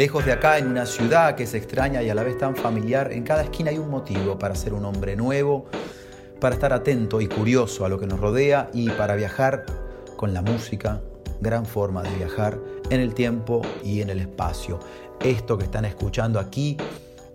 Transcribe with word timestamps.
Lejos 0.00 0.24
de 0.24 0.32
acá, 0.32 0.56
en 0.56 0.66
una 0.66 0.86
ciudad 0.86 1.34
que 1.34 1.46
se 1.46 1.58
extraña 1.58 2.02
y 2.02 2.08
a 2.08 2.14
la 2.14 2.22
vez 2.22 2.38
tan 2.38 2.56
familiar, 2.56 3.12
en 3.12 3.22
cada 3.22 3.42
esquina 3.42 3.68
hay 3.68 3.76
un 3.76 3.90
motivo 3.90 4.38
para 4.38 4.54
ser 4.54 4.72
un 4.72 4.86
hombre 4.86 5.14
nuevo, 5.14 5.66
para 6.40 6.54
estar 6.54 6.72
atento 6.72 7.20
y 7.20 7.26
curioso 7.26 7.84
a 7.84 7.90
lo 7.90 8.00
que 8.00 8.06
nos 8.06 8.18
rodea 8.18 8.70
y 8.72 8.88
para 8.88 9.14
viajar 9.14 9.66
con 10.16 10.32
la 10.32 10.40
música, 10.40 11.02
gran 11.42 11.66
forma 11.66 12.02
de 12.02 12.14
viajar 12.14 12.58
en 12.88 13.00
el 13.02 13.12
tiempo 13.12 13.60
y 13.84 14.00
en 14.00 14.08
el 14.08 14.20
espacio. 14.20 14.80
Esto 15.22 15.58
que 15.58 15.64
están 15.64 15.84
escuchando 15.84 16.40
aquí 16.40 16.78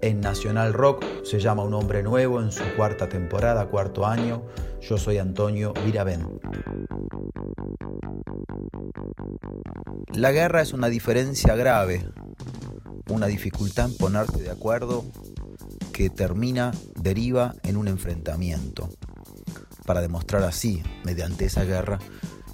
en 0.05 0.21
Nacional 0.21 0.71
Rock 0.71 1.03
se 1.23 1.39
llama 1.39 1.63
Un 1.63 1.73
hombre 1.73 2.03
nuevo 2.03 2.39
en 2.39 2.51
su 2.51 2.63
cuarta 2.75 3.09
temporada, 3.09 3.65
cuarto 3.65 4.05
año. 4.05 4.43
Yo 4.79 4.99
soy 4.99 5.17
Antonio 5.17 5.73
Viravén. 5.83 6.39
La 10.13 10.31
guerra 10.31 10.61
es 10.61 10.73
una 10.73 10.89
diferencia 10.89 11.55
grave, 11.55 12.07
una 13.09 13.25
dificultad 13.25 13.89
en 13.89 13.97
ponerse 13.97 14.43
de 14.43 14.51
acuerdo 14.51 15.05
que 15.91 16.11
termina, 16.11 16.71
deriva 16.95 17.55
en 17.63 17.75
un 17.75 17.87
enfrentamiento, 17.87 18.89
para 19.87 20.01
demostrar 20.01 20.43
así, 20.43 20.83
mediante 21.03 21.45
esa 21.45 21.63
guerra, 21.63 21.97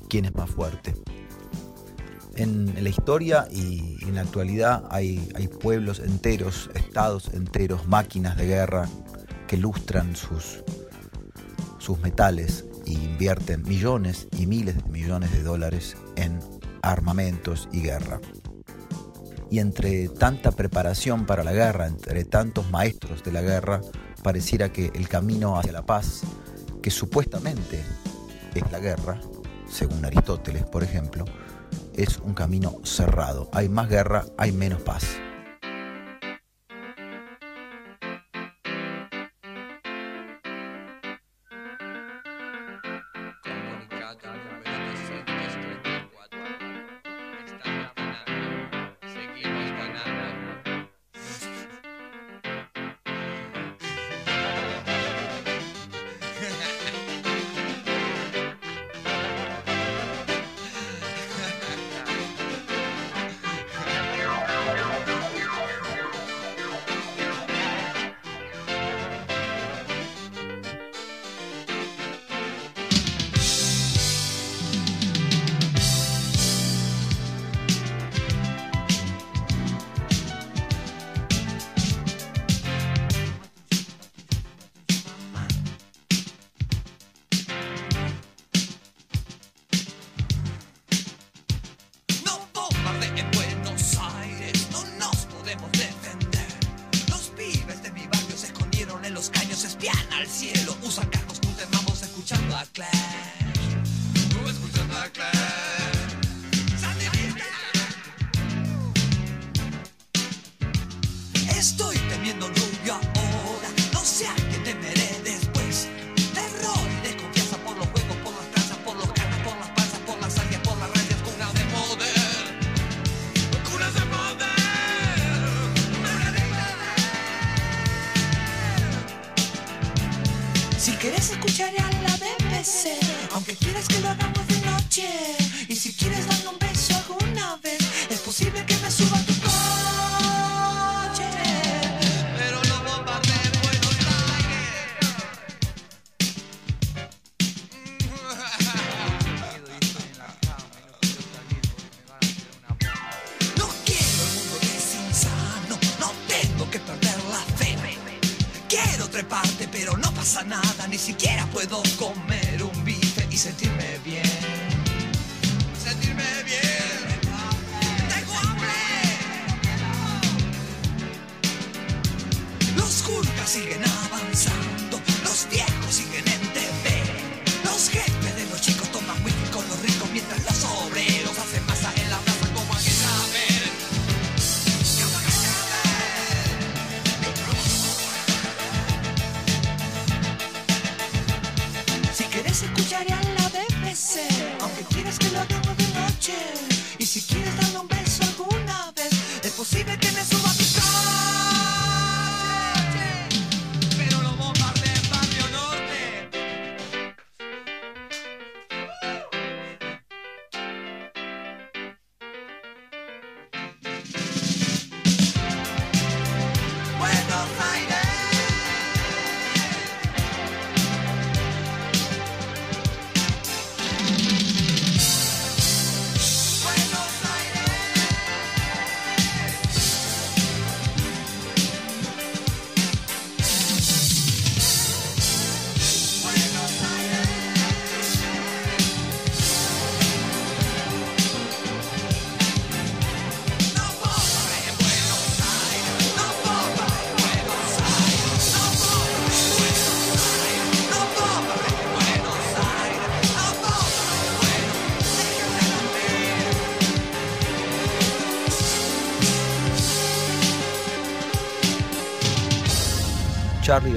quién 0.07 0.23
es 0.23 0.35
más 0.35 0.49
fuerte. 0.49 0.93
En, 2.35 2.73
la 2.81 2.89
historia 2.89 3.47
y 3.51 3.97
en 4.03 4.15
la 4.15 4.21
actualidad 4.21 4.83
hay, 4.89 5.29
hay 5.35 5.47
pueblos 5.47 5.99
enteros, 5.99 6.69
estados 6.73 7.29
enteros, 7.33 7.87
máquinas 7.87 8.37
de 8.37 8.47
guerra 8.47 8.87
que 9.47 9.57
lustran 9.57 10.15
sus, 10.15 10.63
sus 11.77 11.99
metales 11.99 12.65
e 12.85 12.91
invierten 12.91 13.63
millones 13.63 14.27
y 14.37 14.47
miles 14.47 14.77
de 14.77 14.89
millones 14.89 15.31
de 15.31 15.43
dólares 15.43 15.97
en 16.15 16.39
armamentos 16.81 17.67
y 17.71 17.81
guerra. 17.81 18.19
Y 19.49 19.59
entre 19.59 20.07
tanta 20.07 20.51
preparación 20.51 21.25
para 21.25 21.43
la 21.43 21.51
guerra, 21.51 21.87
entre 21.87 22.23
tantos 22.23 22.69
maestros 22.71 23.23
de 23.23 23.33
la 23.33 23.41
guerra, 23.41 23.81
pareciera 24.23 24.71
que 24.71 24.91
el 24.95 25.09
camino 25.09 25.59
hacia 25.59 25.73
la 25.73 25.85
paz, 25.85 26.21
que 26.81 26.89
supuestamente 26.89 27.83
es 28.55 28.71
la 28.71 28.79
guerra, 28.79 29.19
según 29.69 30.05
Aristóteles, 30.05 30.63
por 30.63 30.83
ejemplo, 30.83 31.25
es 32.03 32.19
un 32.19 32.33
camino 32.33 32.75
cerrado. 32.83 33.49
Hay 33.53 33.69
más 33.69 33.89
guerra, 33.89 34.25
hay 34.37 34.51
menos 34.51 34.81
paz. 34.81 35.05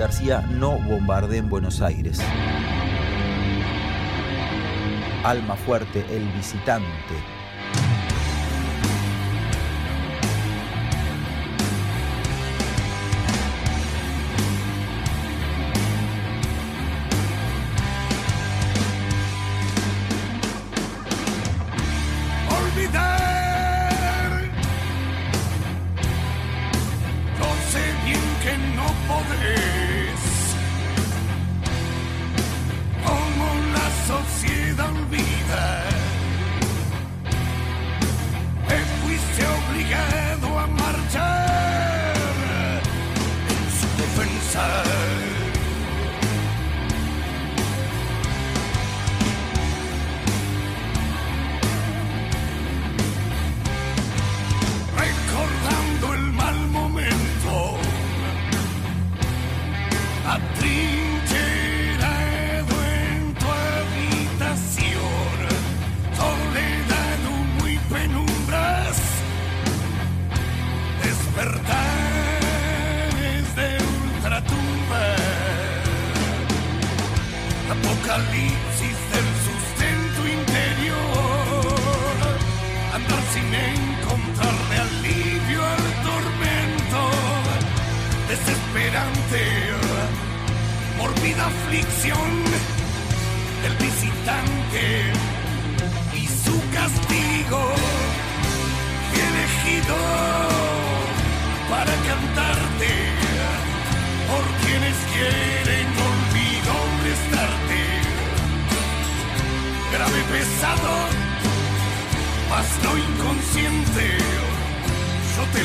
García 0.05 0.43
no 0.51 0.79
bombardea 0.81 1.39
en 1.39 1.49
Buenos 1.49 1.81
Aires. 1.81 2.21
Alma 5.25 5.57
fuerte, 5.57 6.05
el 6.11 6.29
visitante. 6.33 7.34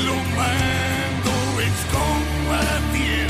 lo 0.04 0.16
mando 0.36 1.62
es 1.62 1.78
combatiendo. 1.92 3.29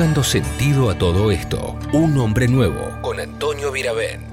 Buscando 0.00 0.24
sentido 0.24 0.88
a 0.88 0.96
todo 0.96 1.30
esto. 1.30 1.78
Un 1.92 2.16
hombre 2.16 2.48
nuevo 2.48 2.96
con 3.02 3.20
Antonio 3.20 3.70
Viravent. 3.70 4.29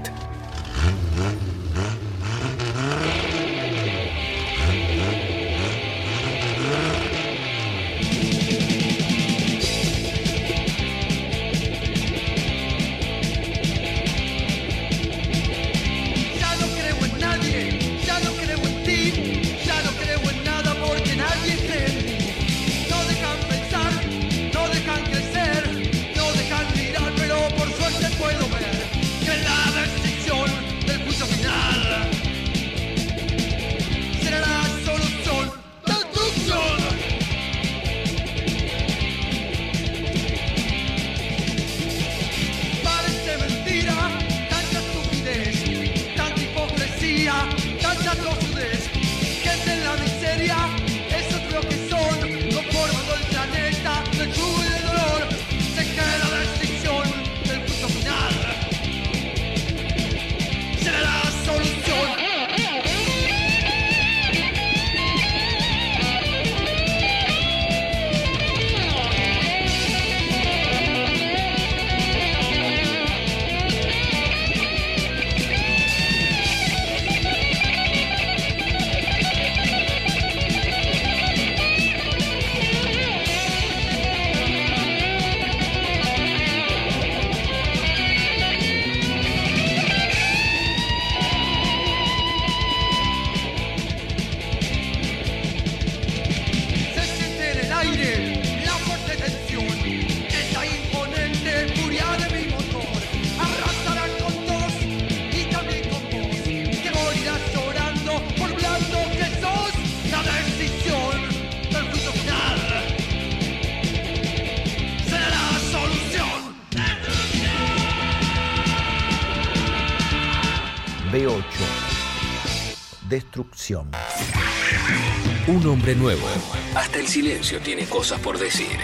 Un 125.47 125.67
hombre 125.67 125.93
nuevo. 125.93 126.25
Hasta 126.73 126.99
el 126.99 127.07
silencio 127.07 127.59
tiene 127.59 127.85
cosas 127.85 128.17
por 128.21 128.37
decir. 128.37 128.79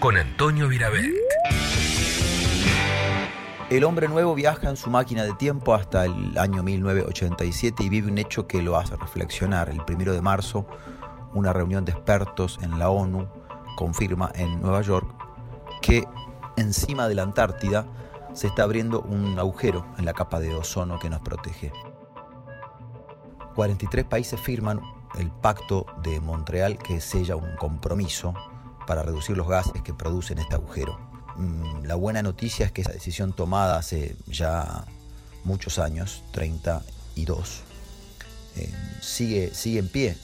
Con 0.00 0.16
Antonio 0.16 0.66
Virabet. 0.66 1.14
El 3.70 3.84
hombre 3.84 4.08
nuevo 4.08 4.34
viaja 4.34 4.68
en 4.68 4.76
su 4.76 4.90
máquina 4.90 5.22
de 5.22 5.32
tiempo 5.34 5.74
hasta 5.74 6.06
el 6.06 6.36
año 6.38 6.64
1987 6.64 7.84
y 7.84 7.88
vive 7.88 8.10
un 8.10 8.18
hecho 8.18 8.48
que 8.48 8.62
lo 8.62 8.76
hace 8.76 8.96
reflexionar. 8.96 9.68
El 9.68 9.84
primero 9.84 10.12
de 10.12 10.20
marzo, 10.20 10.66
una 11.32 11.52
reunión 11.52 11.84
de 11.84 11.92
expertos 11.92 12.58
en 12.62 12.80
la 12.80 12.90
ONU 12.90 13.28
confirma 13.76 14.32
en 14.34 14.60
Nueva 14.60 14.82
York 14.82 15.08
que 15.82 16.04
encima 16.56 17.06
de 17.06 17.14
la 17.14 17.22
Antártida 17.22 17.86
se 18.32 18.48
está 18.48 18.64
abriendo 18.64 19.02
un 19.02 19.38
agujero 19.38 19.86
en 19.98 20.04
la 20.04 20.14
capa 20.14 20.40
de 20.40 20.52
ozono 20.52 20.98
que 20.98 21.10
nos 21.10 21.20
protege. 21.20 21.70
43 23.54 24.04
países 24.04 24.40
firman 24.40 24.80
el 25.18 25.30
Pacto 25.30 25.86
de 26.02 26.20
Montreal 26.20 26.78
que 26.78 27.00
sella 27.00 27.36
un 27.36 27.56
compromiso 27.56 28.34
para 28.86 29.02
reducir 29.02 29.36
los 29.36 29.48
gases 29.48 29.82
que 29.82 29.94
producen 29.94 30.38
este 30.38 30.54
agujero. 30.54 30.98
Mm, 31.36 31.84
la 31.84 31.94
buena 31.94 32.22
noticia 32.22 32.66
es 32.66 32.72
que 32.72 32.82
esa 32.82 32.92
decisión 32.92 33.32
tomada 33.32 33.78
hace 33.78 34.16
ya 34.26 34.84
muchos 35.44 35.78
años, 35.78 36.22
32, 36.32 37.60
eh, 38.56 38.72
sigue, 39.00 39.54
sigue 39.54 39.78
en 39.78 39.88
pie. 39.88 40.16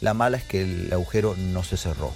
La 0.00 0.14
mala 0.14 0.36
es 0.36 0.44
que 0.44 0.62
el 0.62 0.92
agujero 0.92 1.34
no 1.36 1.62
se 1.62 1.76
cerró. 1.76 2.12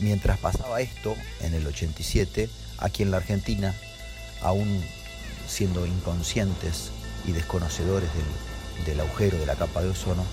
Mientras 0.00 0.38
pasaba 0.38 0.80
esto, 0.80 1.14
en 1.40 1.54
el 1.54 1.66
87, 1.66 2.48
aquí 2.78 3.02
en 3.02 3.10
la 3.10 3.18
Argentina, 3.18 3.74
aún 4.42 4.82
siendo 5.46 5.86
inconscientes 5.86 6.90
y 7.26 7.32
desconocedores 7.32 8.08
del, 8.14 8.49
del 8.84 9.00
agujero 9.00 9.38
de 9.38 9.46
la 9.46 9.56
capa 9.56 9.82
de 9.82 9.90
ozono, 9.90 10.24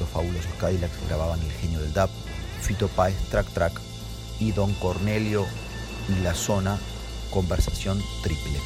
los 0.00 0.08
fabulosos 0.08 0.52
Cadillacs 0.58 1.06
grababan 1.06 1.40
El 1.40 1.52
genio 1.52 1.80
del 1.80 1.92
DAP, 1.92 2.10
Fito 2.60 2.88
Páez, 2.88 3.16
Track 3.30 3.48
Track 3.52 3.80
y 4.40 4.52
Don 4.52 4.72
Cornelio 4.74 5.46
y 6.08 6.22
la 6.22 6.34
zona 6.34 6.78
conversación 7.30 8.02
triple. 8.22 8.58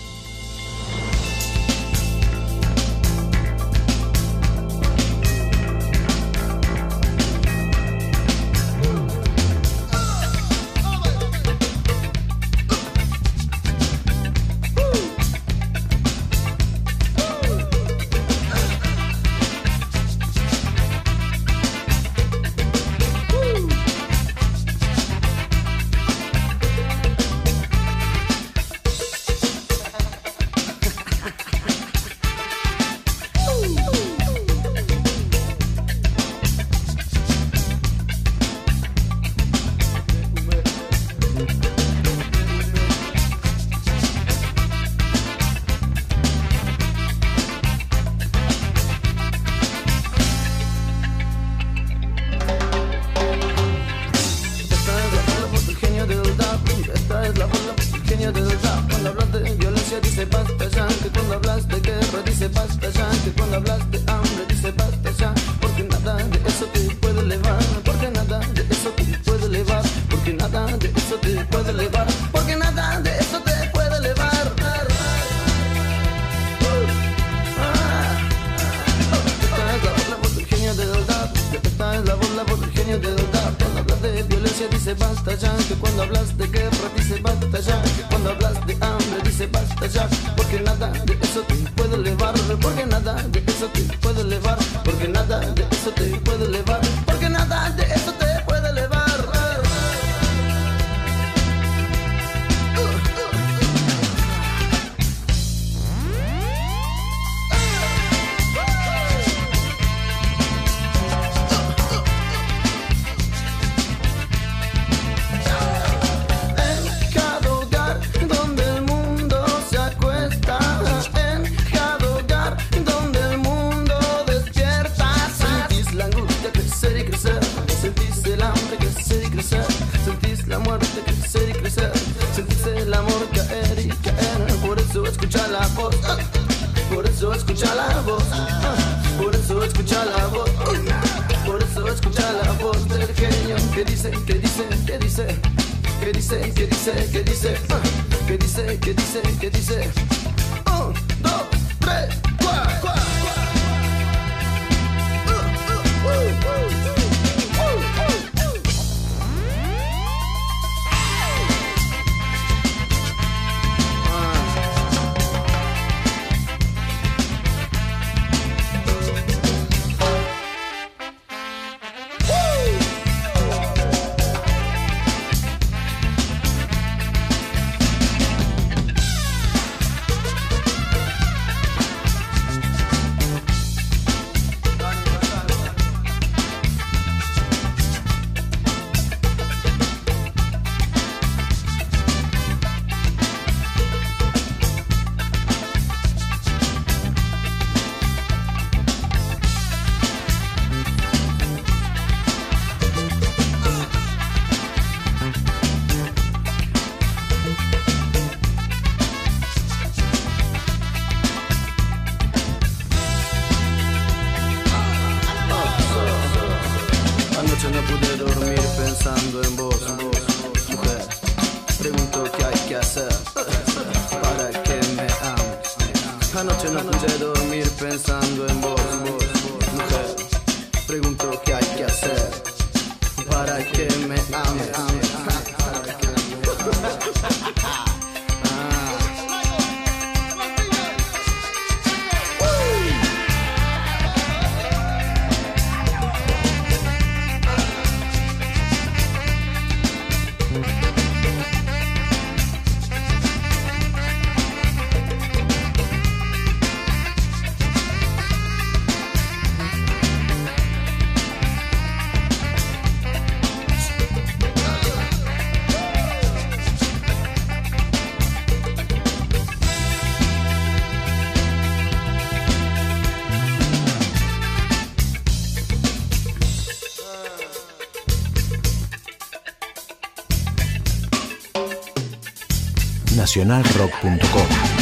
nacionalrock.com. 283.28 284.77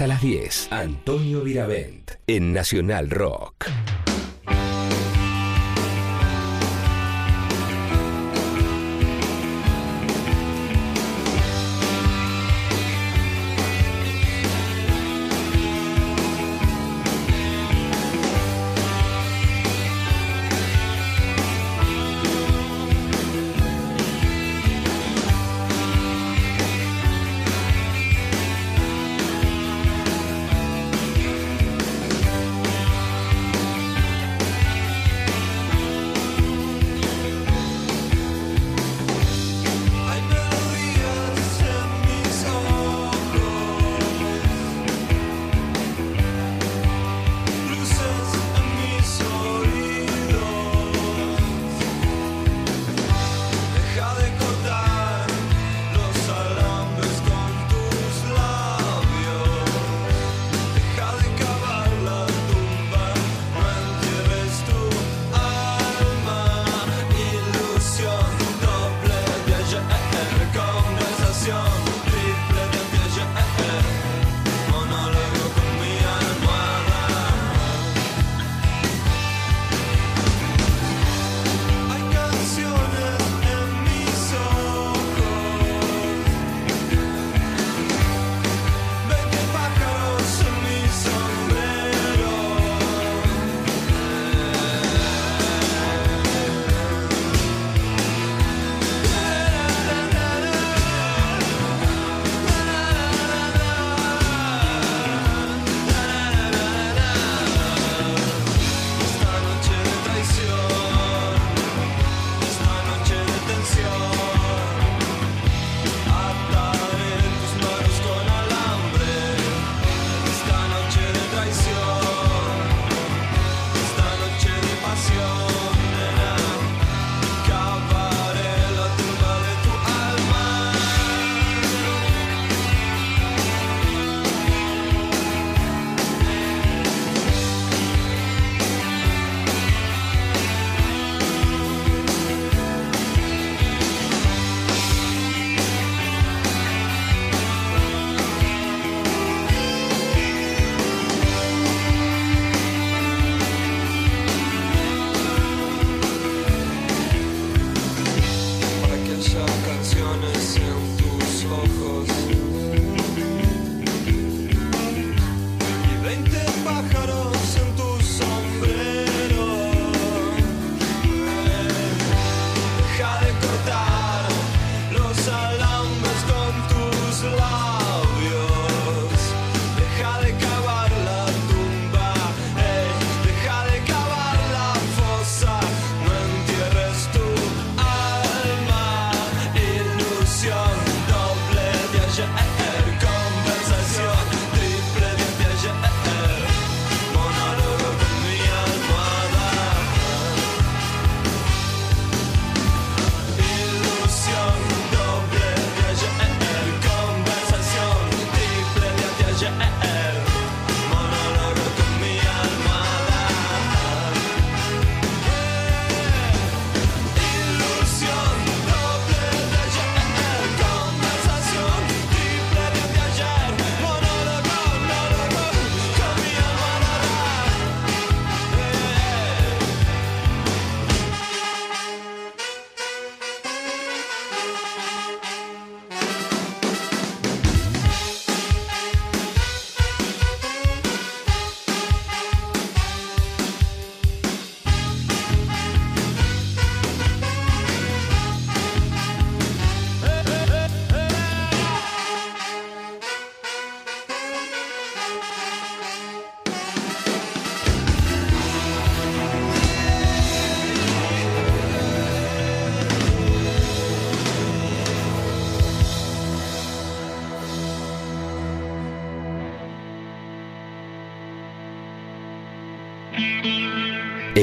Hasta 0.00 0.14
las 0.14 0.22
10. 0.22 0.68
Antonio 0.70 1.42
Viravent. 1.42 2.12
En 2.26 2.54
Nacional 2.54 3.10
Rock. 3.10 3.59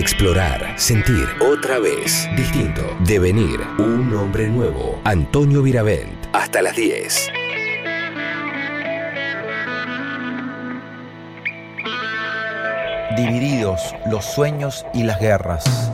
Explorar, 0.10 0.80
sentir, 0.80 1.28
otra 1.42 1.80
vez, 1.80 2.30
distinto, 2.38 2.82
devenir, 3.02 3.60
un 3.78 4.16
hombre 4.16 4.48
nuevo. 4.48 5.02
Antonio 5.04 5.62
Viravent, 5.62 6.28
hasta 6.32 6.62
las 6.62 6.78
10. 6.78 7.30
Divididos 13.18 13.94
los 14.10 14.24
sueños 14.24 14.86
y 14.94 15.04
las 15.04 15.20
guerras. 15.20 15.87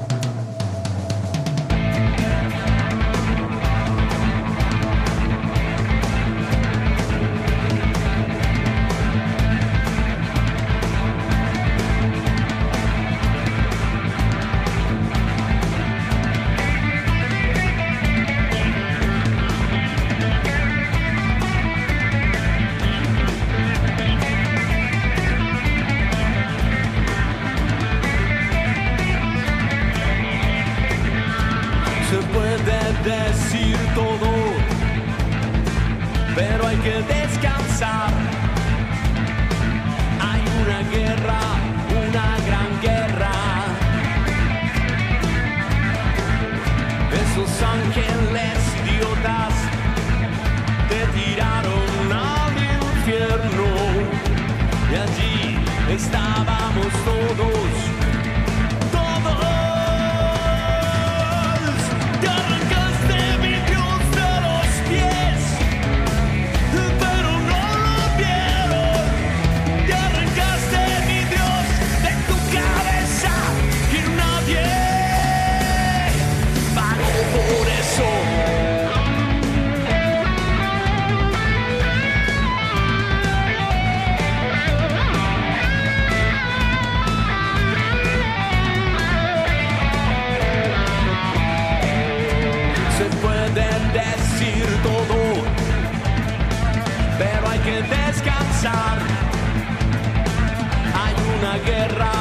Hay 101.01 101.15
una 101.37 101.57
guerra, 101.69 102.11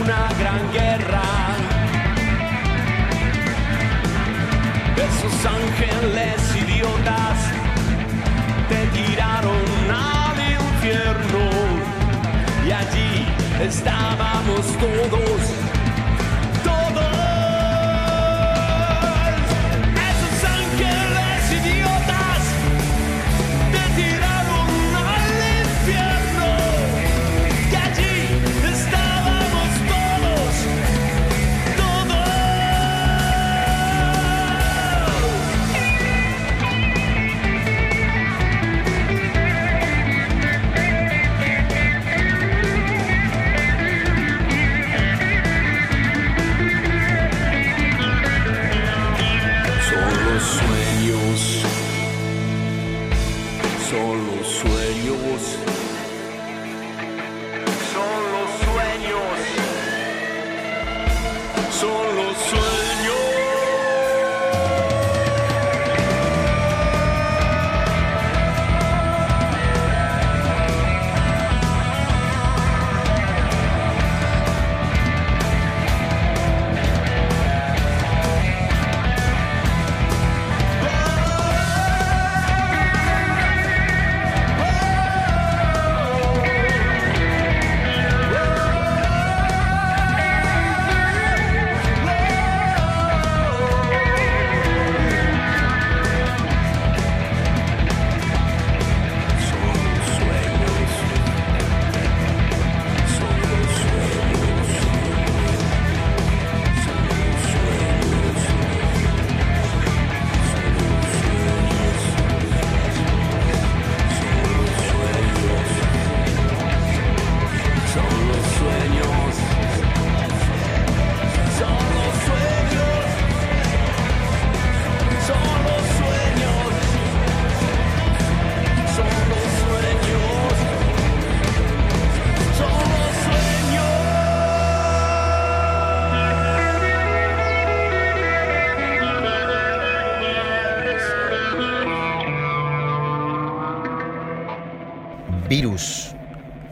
una 0.00 0.28
gran 0.38 0.72
guerra. 0.72 1.22
Esos 4.96 5.36
ángeles 5.46 6.56
idiotas 6.56 7.38
te 8.68 8.86
tiraron 8.98 9.66
al 9.90 10.38
infierno 10.60 11.44
y 12.66 12.72
allí 12.72 13.26
estábamos 13.60 14.66
todos. 14.78 15.65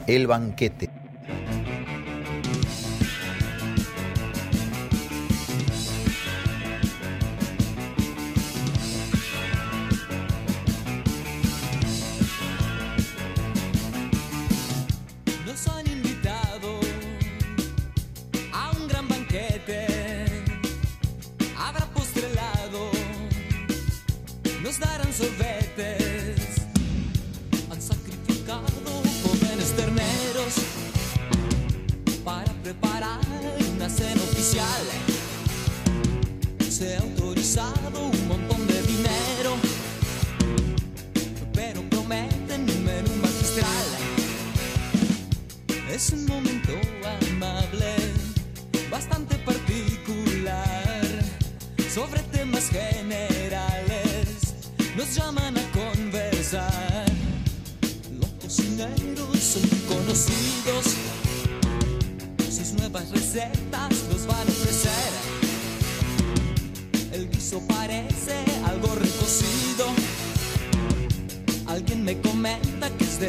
el 0.06 0.26
banquete. 0.26 0.73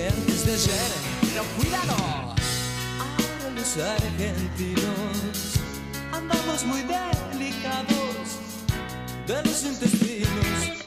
antes 0.03 0.45
de 0.45 0.53
ayer. 0.53 0.91
Pero 1.21 1.43
cuidado, 1.57 1.95
ahora 2.99 3.49
los 3.55 3.77
argentinos 3.77 5.59
andamos 6.11 6.63
muy 6.65 6.81
delicados 6.81 8.39
de 9.27 9.43
los 9.43 9.63
intestinos. 9.63 10.84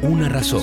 Una 0.00 0.30
razón. 0.30 0.62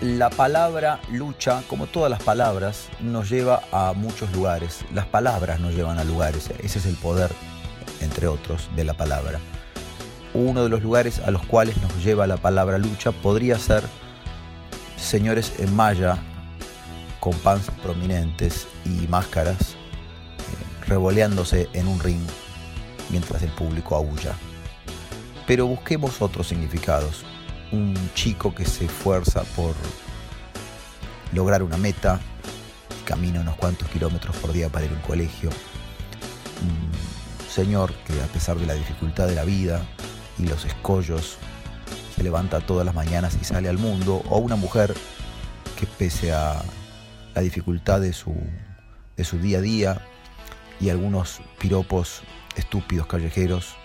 La 0.00 0.28
palabra 0.28 0.98
lucha, 1.12 1.62
como 1.68 1.86
todas 1.86 2.10
las 2.10 2.20
palabras, 2.20 2.88
nos 3.00 3.30
lleva 3.30 3.62
a 3.70 3.92
muchos 3.92 4.32
lugares. 4.32 4.84
Las 4.92 5.06
palabras 5.06 5.60
nos 5.60 5.72
llevan 5.72 6.00
a 6.00 6.04
lugares. 6.04 6.50
Ese 6.58 6.80
es 6.80 6.86
el 6.86 6.96
poder, 6.96 7.30
entre 8.00 8.26
otros, 8.26 8.68
de 8.74 8.82
la 8.82 8.94
palabra. 8.94 9.38
Uno 10.34 10.64
de 10.64 10.68
los 10.68 10.82
lugares 10.82 11.20
a 11.20 11.30
los 11.30 11.46
cuales 11.46 11.80
nos 11.80 12.02
lleva 12.02 12.26
la 12.26 12.38
palabra 12.38 12.76
lucha 12.78 13.12
podría 13.12 13.56
ser 13.56 13.84
señores 14.96 15.52
en 15.60 15.76
malla 15.76 16.18
con 17.20 17.34
pants 17.34 17.70
prominentes 17.84 18.66
y 18.84 19.06
máscaras 19.06 19.60
eh, 19.60 20.88
revoleándose 20.88 21.68
en 21.72 21.86
un 21.86 22.00
ring 22.00 22.26
mientras 23.10 23.44
el 23.44 23.50
público 23.50 23.94
aúlla. 23.94 24.34
Pero 25.46 25.66
busquemos 25.66 26.22
otros 26.22 26.48
significados. 26.48 27.24
Un 27.72 27.94
chico 28.14 28.54
que 28.54 28.64
se 28.64 28.86
esfuerza 28.86 29.42
por 29.56 29.74
lograr 31.32 31.62
una 31.62 31.76
meta, 31.76 32.20
camina 33.04 33.40
unos 33.40 33.56
cuantos 33.56 33.88
kilómetros 33.88 34.36
por 34.36 34.52
día 34.52 34.68
para 34.68 34.86
ir 34.86 34.92
a 34.92 34.94
un 34.94 35.00
colegio. 35.00 35.50
Un 36.62 37.50
señor 37.50 37.92
que 38.06 38.12
a 38.22 38.26
pesar 38.26 38.56
de 38.56 38.66
la 38.66 38.74
dificultad 38.74 39.26
de 39.26 39.34
la 39.34 39.44
vida 39.44 39.82
y 40.38 40.46
los 40.46 40.64
escollos, 40.64 41.38
se 42.14 42.22
levanta 42.22 42.60
todas 42.60 42.86
las 42.86 42.94
mañanas 42.94 43.36
y 43.40 43.44
sale 43.44 43.68
al 43.68 43.78
mundo. 43.78 44.22
O 44.30 44.38
una 44.38 44.56
mujer 44.56 44.94
que 45.78 45.86
pese 45.86 46.32
a 46.32 46.62
la 47.34 47.42
dificultad 47.42 48.00
de 48.00 48.12
su, 48.12 48.34
de 49.16 49.24
su 49.24 49.38
día 49.38 49.58
a 49.58 49.60
día 49.60 50.00
y 50.80 50.90
algunos 50.90 51.40
piropos 51.58 52.22
estúpidos 52.56 53.06
callejeros, 53.06 53.76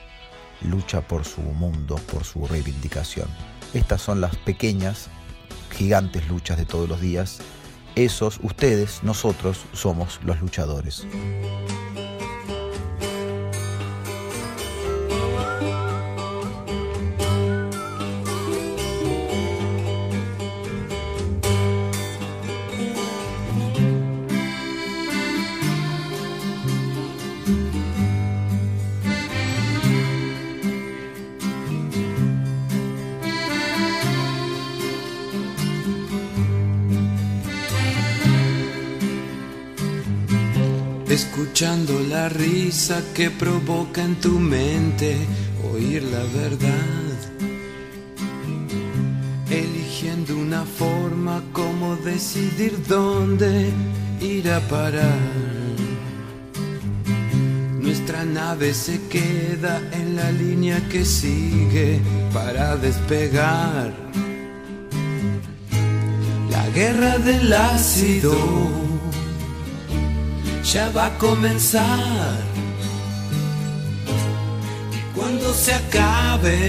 lucha 0.61 1.01
por 1.01 1.25
su 1.25 1.41
mundo, 1.41 1.95
por 2.11 2.23
su 2.23 2.45
reivindicación. 2.47 3.27
Estas 3.73 4.01
son 4.01 4.21
las 4.21 4.35
pequeñas, 4.35 5.09
gigantes 5.71 6.27
luchas 6.27 6.57
de 6.57 6.65
todos 6.65 6.89
los 6.89 7.01
días. 7.01 7.39
Esos, 7.95 8.39
ustedes, 8.43 9.03
nosotros, 9.03 9.65
somos 9.73 10.19
los 10.23 10.39
luchadores. 10.41 11.05
Escuchando 41.09 41.99
la 42.07 42.29
risa 42.29 43.01
que 43.15 43.31
provoca 43.31 44.03
en 44.03 44.13
tu 44.21 44.37
mente 44.37 45.17
oír 45.73 46.03
la 46.03 46.23
verdad. 46.39 47.15
Eligiendo 49.49 50.37
una 50.37 50.63
forma 50.65 51.41
como 51.51 51.95
decidir 51.95 52.77
dónde 52.87 53.71
ir 54.21 54.51
a 54.51 54.59
parar. 54.67 55.17
Nuestra 57.81 58.23
nave 58.23 58.75
se 58.75 59.01
queda 59.07 59.81
en 59.91 60.15
la 60.15 60.31
línea 60.31 60.79
que 60.89 61.03
sigue 61.03 61.99
para 62.31 62.75
despegar. 62.75 63.95
La 66.51 66.69
guerra 66.69 67.17
del 67.17 67.51
ácido 67.51 68.88
ya 70.73 70.89
va 70.91 71.07
a 71.07 71.17
comenzar. 71.17 72.37
Y 74.93 75.17
cuando 75.17 75.51
se 75.53 75.73
acabe, 75.73 76.59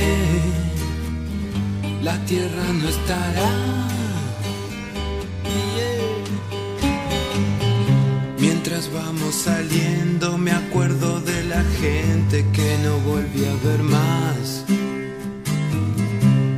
la 2.02 2.16
tierra 2.24 2.64
no 2.80 2.88
estará. 2.88 3.50
Mientras 8.38 8.90
vamos 8.90 9.34
saliendo, 9.34 10.38
me 10.38 10.52
acuerdo 10.52 11.20
de 11.20 11.44
la 11.44 11.62
gente 11.80 12.46
que 12.54 12.78
no 12.82 12.96
volví 13.00 13.44
a 13.44 13.68
ver 13.68 13.82
más. 13.82 14.64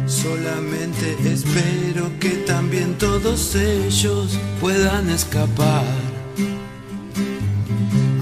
Solamente 0.06 1.16
espero 1.24 2.08
que 2.20 2.30
también 2.46 2.96
todos 2.98 3.56
ellos 3.56 4.38
puedan 4.60 5.10
escapar. 5.10 6.11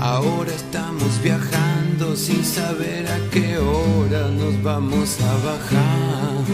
Ahora 0.00 0.50
estamos 0.50 1.20
viajando 1.22 2.16
sin 2.16 2.42
saber 2.42 3.06
a 3.06 3.18
qué 3.30 3.58
hora 3.58 4.28
nos 4.28 4.62
vamos 4.62 5.18
a 5.20 5.32
bajar. 5.46 6.44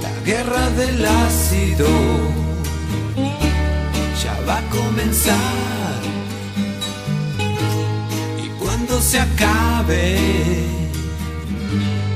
La 0.00 0.24
guerra 0.24 0.70
del 0.70 1.04
ácido 1.04 1.88
ya 4.22 4.34
va 4.48 4.58
a 4.60 4.70
comenzar. 4.70 6.00
Y 8.42 8.48
cuando 8.58 8.98
se 9.02 9.20
acabe, 9.20 10.18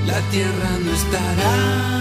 la 0.06 0.18
tierra 0.30 0.70
no 0.82 0.92
estará. 0.92 1.94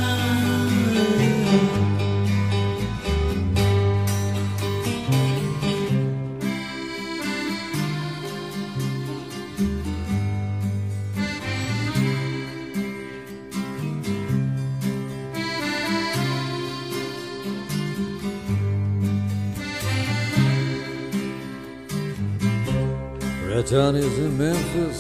Johnny's 23.66 24.20
in 24.20 24.38
Memphis. 24.38 25.00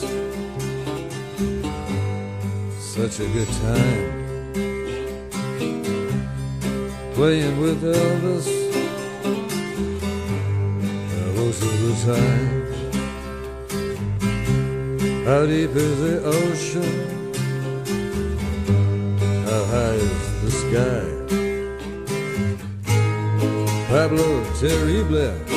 Such 2.80 3.20
a 3.20 3.28
good 3.28 3.48
time. 3.62 4.24
Playing 7.14 7.60
with 7.60 7.84
Elvis. 7.84 8.48
Most 11.36 11.62
of 11.62 11.82
the 11.82 11.94
time. 12.14 12.64
How 15.26 15.46
deep 15.46 15.76
is 15.76 16.00
the 16.00 16.24
ocean? 16.24 16.94
How 19.46 19.64
high 19.66 19.98
is 20.10 20.42
the 20.42 20.52
sky? 20.52 21.04
Pablo 23.90 24.44
Terrible 24.60 25.53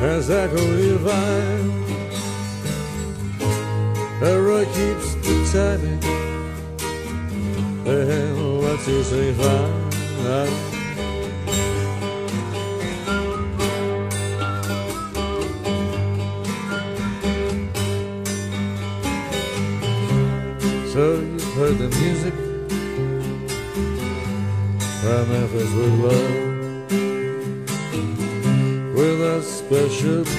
has 0.00 0.30
echoed 0.30 0.78
your 0.78 0.96
vine. 0.96 1.70
Error 4.22 4.64
keeps 4.64 5.14
the 5.16 5.34
timing, 5.52 6.02
and 7.86 8.62
what's 8.62 8.88
usually 8.88 9.34
fine. 9.34 9.90
So 20.92 21.02
you've 21.20 21.54
heard 21.54 21.76
the 21.78 21.88
music 22.00 22.34
from 25.00 25.28
Memphis 25.28 25.72
with 25.74 25.94
love. 26.00 26.49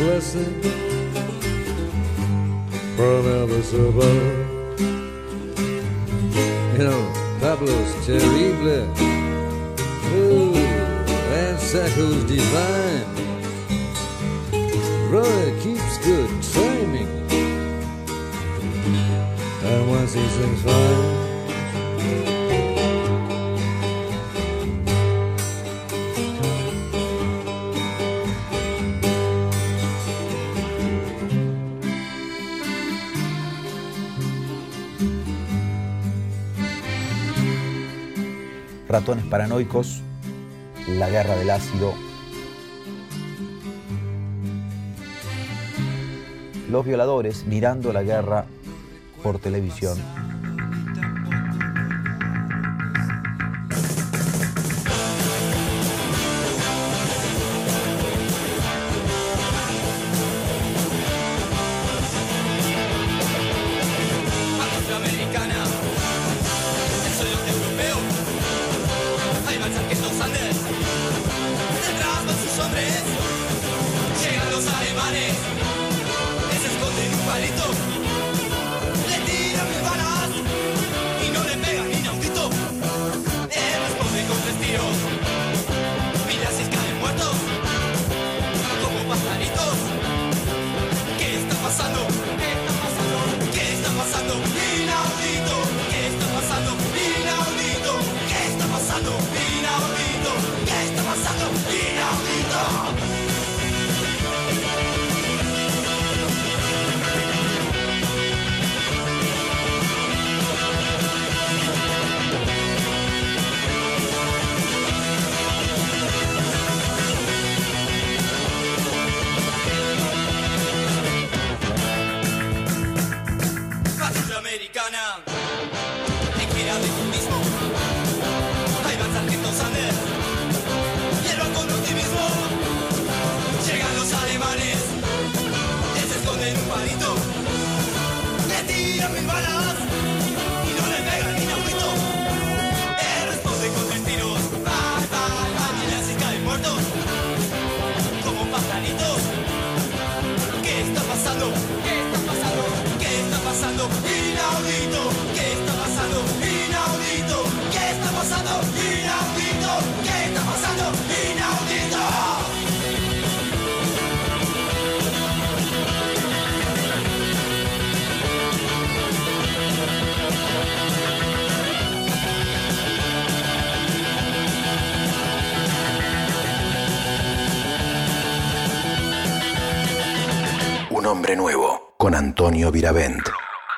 blessed. 0.01 0.80
la 40.87 41.09
guerra 41.09 41.35
del 41.35 41.49
ácido. 41.49 41.93
Los 46.69 46.85
violadores 46.85 47.45
mirando 47.45 47.93
la 47.93 48.01
guerra 48.01 48.45
por 49.21 49.39
televisión. 49.39 49.97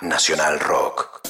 Nacional 0.01 0.61
Rock. 0.61 1.21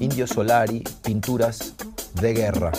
Indio 0.00 0.26
Solari, 0.26 0.84
pinturas 1.02 1.74
de 2.12 2.34
guerra. 2.34 2.72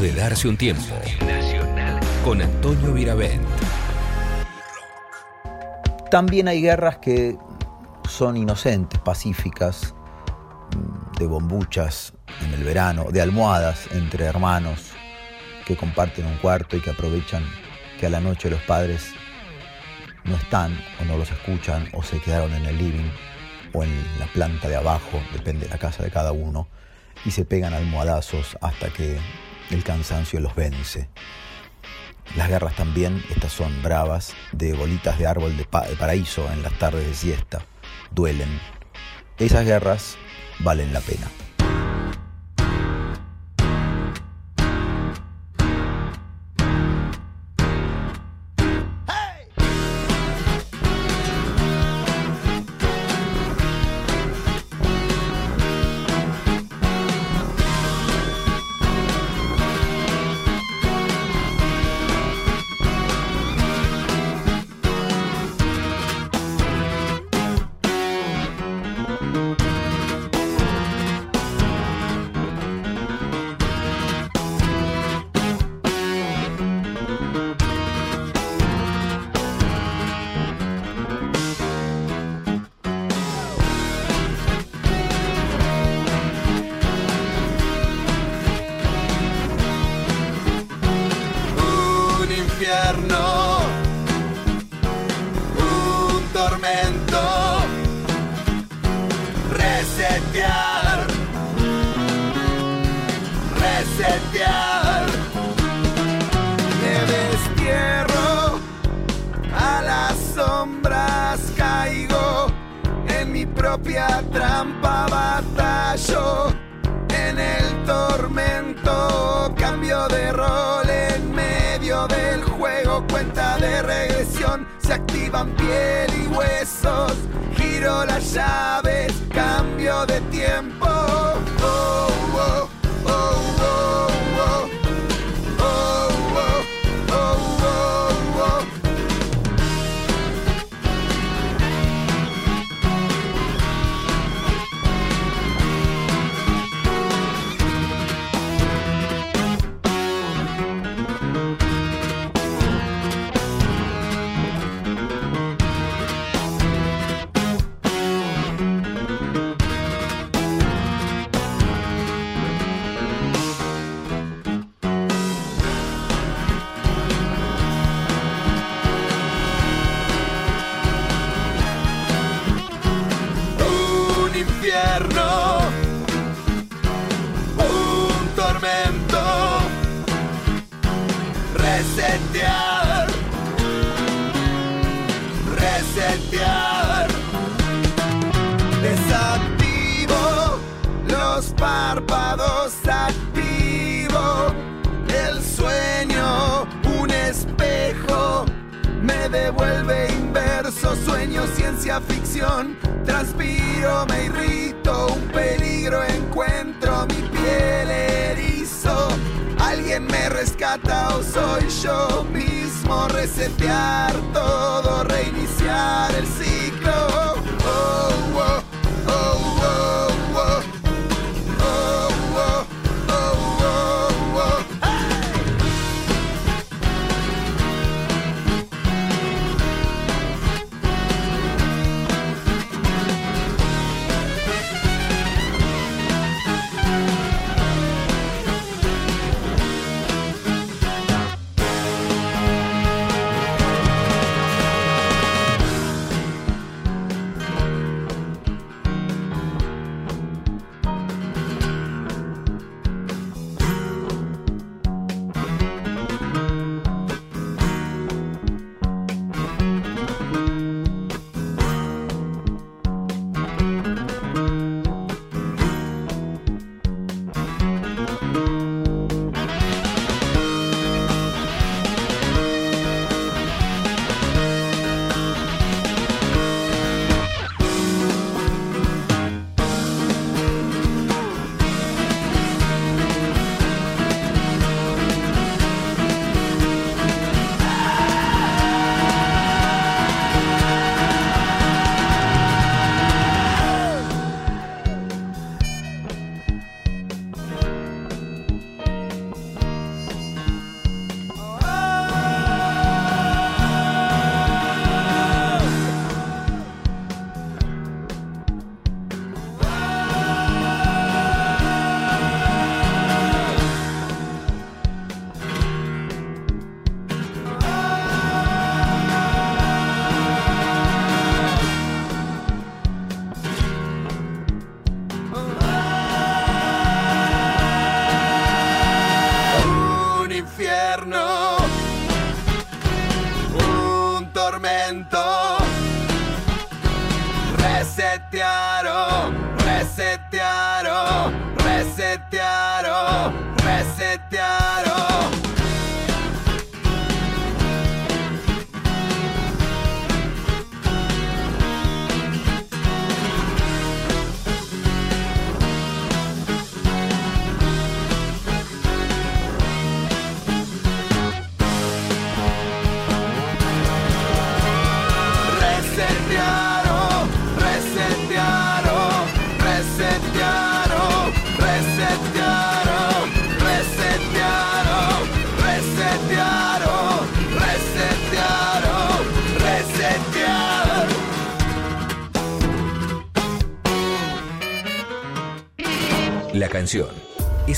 De 0.00 0.10
darse 0.10 0.48
un 0.48 0.56
tiempo. 0.56 0.82
Con 2.24 2.40
Antonio 2.40 2.94
Viravent. 2.94 3.46
También 6.10 6.48
hay 6.48 6.62
guerras 6.62 6.96
que 6.96 7.36
son 8.08 8.38
inocentes, 8.38 8.98
pacíficas, 9.00 9.94
mm, 10.74 11.18
de 11.18 11.26
bombuchas 11.26 12.14
en 12.40 12.54
el 12.54 12.64
verano, 12.64 13.10
de 13.12 13.20
almohadas 13.20 13.86
entre 13.92 14.24
hermanos 14.24 14.92
que 15.66 15.76
comparten 15.76 16.24
un 16.24 16.38
cuarto 16.38 16.78
y 16.78 16.80
que 16.80 16.90
aprovechan 16.90 17.44
que 18.00 18.06
a 18.06 18.10
la 18.10 18.20
noche 18.20 18.48
los 18.48 18.62
padres 18.62 19.10
no 20.24 20.36
están 20.36 20.74
o 21.02 21.04
no 21.04 21.18
los 21.18 21.30
escuchan 21.30 21.86
o 21.92 22.02
se 22.02 22.18
quedaron 22.18 22.54
en 22.54 22.64
el 22.64 22.78
living 22.78 23.10
o 23.74 23.84
en 23.84 24.18
la 24.18 24.26
planta 24.26 24.68
de 24.68 24.76
abajo, 24.76 25.20
depende 25.34 25.66
de 25.66 25.70
la 25.70 25.78
casa 25.78 26.02
de 26.02 26.10
cada 26.10 26.32
uno, 26.32 26.66
y 27.26 27.30
se 27.30 27.44
pegan 27.44 27.74
almohadazos 27.74 28.56
hasta 28.62 28.88
que 28.88 29.18
el 29.70 29.84
cansancio 29.84 30.40
los 30.40 30.54
vence. 30.54 31.08
Las 32.36 32.48
guerras 32.48 32.74
también, 32.76 33.22
estas 33.30 33.52
son 33.52 33.82
bravas, 33.82 34.34
de 34.52 34.72
bolitas 34.72 35.18
de 35.18 35.26
árbol 35.26 35.56
de, 35.56 35.64
de 35.64 35.96
paraíso 35.96 36.50
en 36.52 36.62
las 36.62 36.72
tardes 36.78 37.06
de 37.06 37.14
siesta, 37.14 37.64
duelen. 38.10 38.60
Esas 39.38 39.66
guerras 39.66 40.16
valen 40.60 40.92
la 40.92 41.00
pena. 41.00 41.28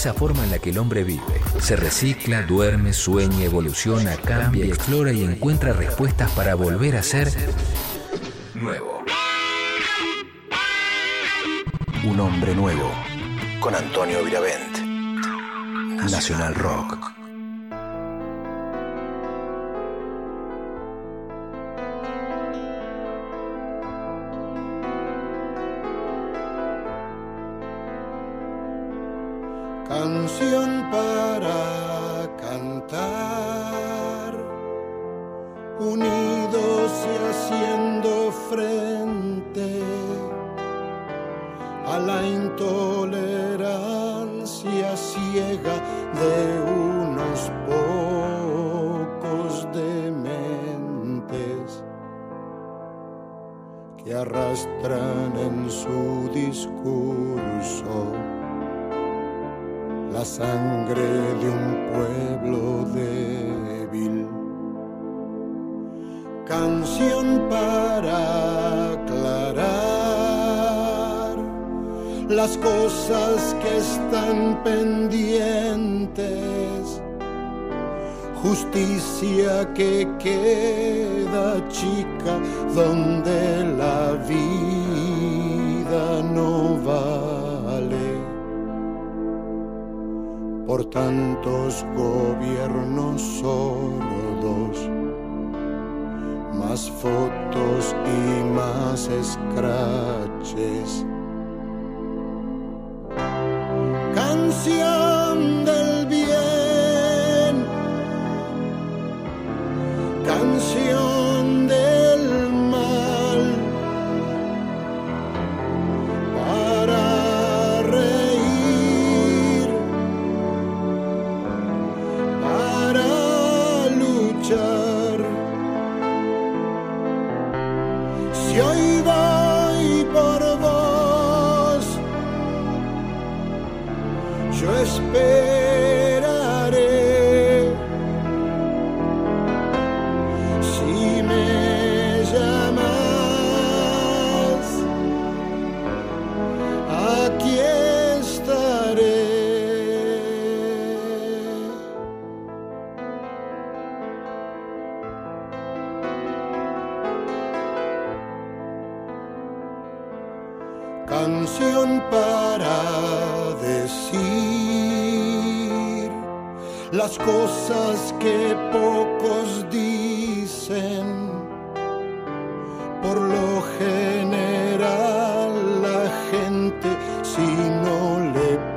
esa 0.05 0.13
forma 0.13 0.45
en 0.45 0.51
la 0.51 0.59
que 0.59 0.69
el 0.69 0.77
hombre 0.77 1.03
vive. 1.03 1.41
Se 1.61 1.77
recicla, 1.77 2.43
duerme, 2.43 2.93
sueña, 2.93 3.43
evoluciona, 3.43 4.15
cambia, 4.17 4.67
explora 4.67 5.13
y 5.13 5.25
encuentra 5.25 5.73
respuestas 5.73 6.31
para 6.33 6.55
volver 6.55 6.97
a 6.97 7.03
ser 7.03 7.33
nuevo. 8.55 9.03
Un 12.05 12.21
hombre 12.21 12.55
nuevo 12.55 12.93
con 13.61 13.75
Antonio 13.75 14.23
Viravent. 14.23 14.77
Nacional 16.11 16.55
Rock. 16.55 17.14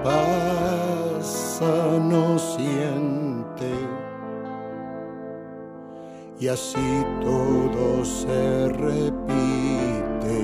pasa 0.08 1.76
no 2.12 2.40
siente 2.40 3.72
y 6.40 6.48
así 6.48 7.06
todo 7.22 8.06
se 8.06 8.70
repite 8.70 10.38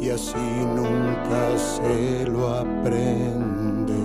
y 0.00 0.08
así 0.08 0.48
nunca 0.74 1.58
se 1.58 2.26
lo 2.26 2.48
aprende. 2.48 4.00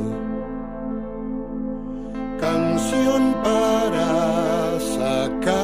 Canción 2.41 3.34
para 3.43 4.80
sacar 4.99 5.60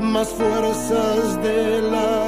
más 0.00 0.28
fuerzas 0.28 1.42
de 1.42 1.82
la 1.82 2.23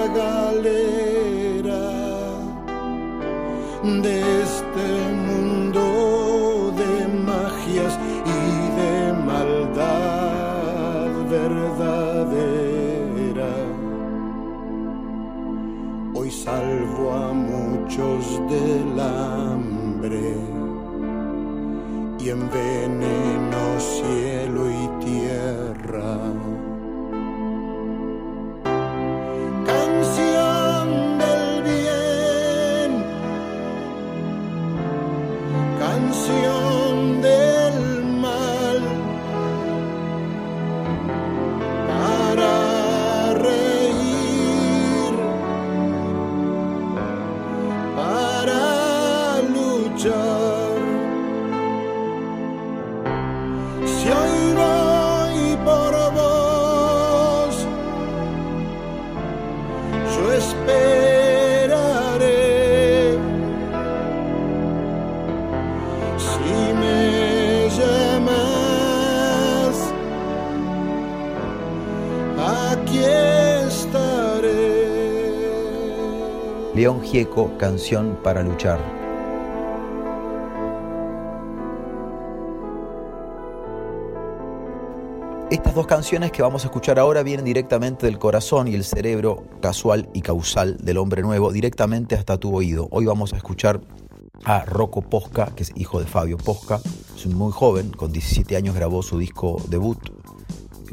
del 18.49 19.01
hambre 19.01 20.37
y 22.21 22.29
en 22.29 22.51
vez 22.51 22.86
Gieco, 77.07 77.57
Canción 77.57 78.19
para 78.21 78.43
luchar. 78.43 78.81
Estas 85.53 85.77
dos 85.77 85.87
canciones 85.87 86.33
que 86.33 86.43
vamos 86.43 86.65
a 86.65 86.67
escuchar 86.67 86.99
ahora 86.99 87.23
vienen 87.23 87.45
directamente 87.45 88.07
del 88.07 88.19
corazón 88.19 88.67
y 88.67 88.75
el 88.75 88.83
cerebro 88.83 89.45
casual 89.63 90.09
y 90.15 90.23
causal 90.23 90.79
del 90.79 90.99
hombre 90.99 91.23
nuevo, 91.23 91.53
directamente 91.53 92.17
hasta 92.17 92.39
tu 92.39 92.53
oído. 92.53 92.89
Hoy 92.91 93.07
vamos 93.07 93.33
a 93.33 93.37
escuchar 93.37 93.81
a 94.45 94.65
Rocco 94.65 95.03
Posca, 95.03 95.53
que 95.55 95.63
es 95.63 95.71
hijo 95.77 96.01
de 96.01 96.07
Fabio 96.07 96.39
Posca. 96.39 96.81
Es 97.15 97.27
muy 97.29 97.53
joven, 97.53 97.91
con 97.91 98.11
17 98.11 98.57
años 98.57 98.75
grabó 98.75 99.05
su 99.05 99.17
disco 99.17 99.63
debut, 99.69 99.99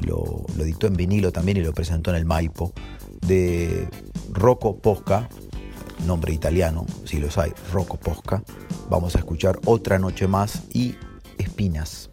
lo, 0.05 0.45
lo 0.55 0.63
editó 0.63 0.85
en 0.85 0.93
vinilo 0.93 1.31
también 1.31 1.57
y 1.57 1.61
lo 1.61 1.73
presentó 1.73 2.11
en 2.11 2.17
el 2.17 2.25
Maipo. 2.25 2.71
De 3.25 3.87
Rocco 4.31 4.77
Posca, 4.77 5.29
nombre 6.05 6.33
italiano, 6.33 6.85
si 7.05 7.19
los 7.19 7.37
hay, 7.37 7.53
Rocco 7.71 7.97
Posca. 7.97 8.43
Vamos 8.89 9.15
a 9.15 9.19
escuchar 9.19 9.59
Otra 9.65 9.99
Noche 9.99 10.27
Más 10.27 10.63
y 10.73 10.95
Espinas. 11.37 12.09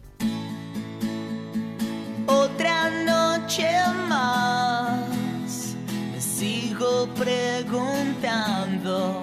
Otra 2.27 2.89
noche 3.05 3.69
más 4.07 5.75
me 6.11 6.21
sigo 6.21 7.07
preguntando 7.15 9.21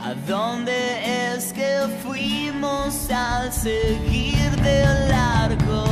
a 0.00 0.14
dónde 0.28 1.34
es 1.34 1.52
que 1.52 1.78
fuimos 2.02 3.10
al 3.10 3.52
seguir 3.52 4.50
de 4.62 4.84
largo. 5.08 5.85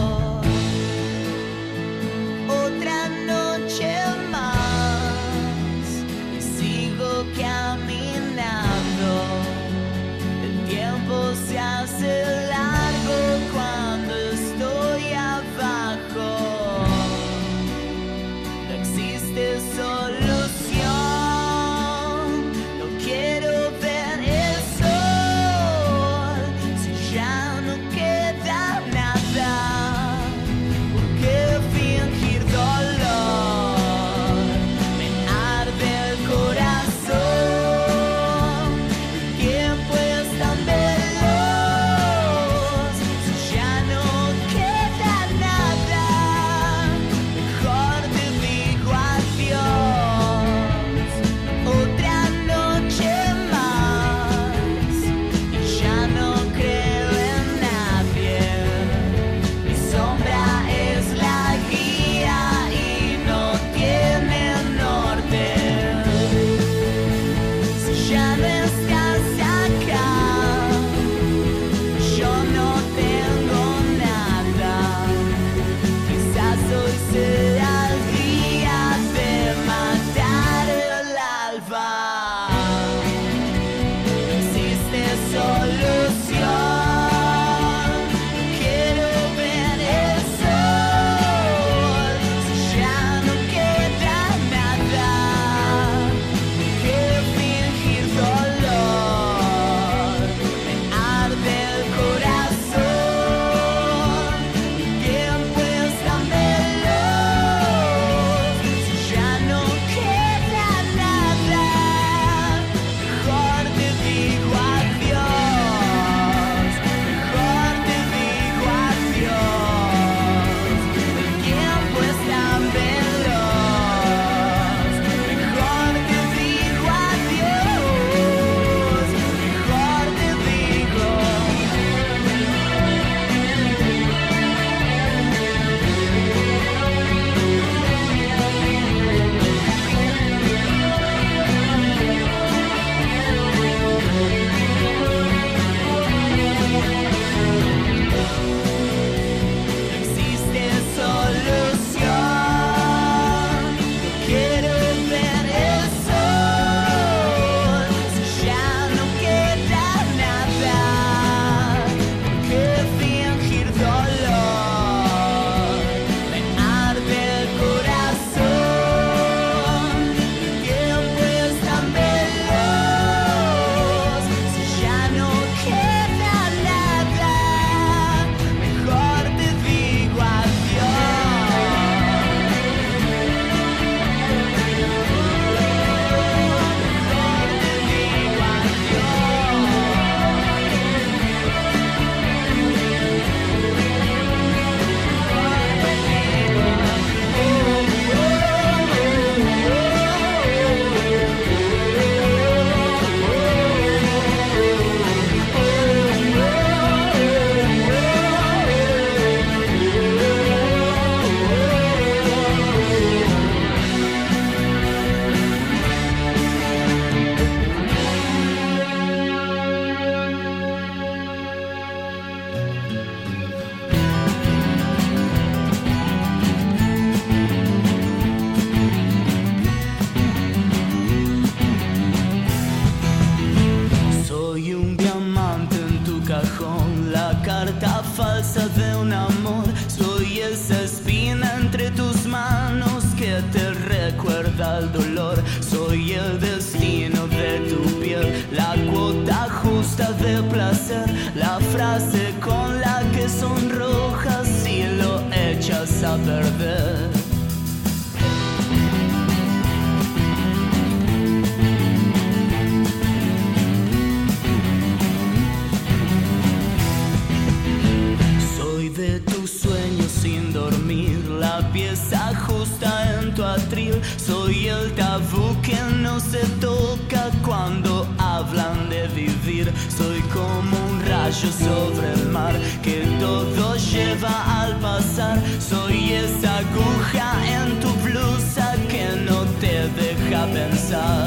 Se 276.30 276.44
toca 276.60 277.30
cuando 277.44 278.06
hablan 278.18 278.88
de 278.88 279.08
vivir. 279.08 279.72
Soy 279.88 280.20
como 280.32 280.76
un 280.90 281.02
rayo 281.06 281.50
sobre 281.52 282.12
el 282.12 282.28
mar 282.28 282.54
que 282.82 283.06
todo 283.20 283.76
lleva 283.76 284.62
al 284.62 284.76
pasar. 284.80 285.38
Soy 285.60 286.12
esa 286.12 286.58
aguja 286.58 287.28
en 287.56 287.80
tu 287.80 287.90
blusa 288.06 288.74
que 288.88 289.06
no 289.26 289.44
te 289.60 289.88
deja 290.00 290.46
pensar. 290.46 291.23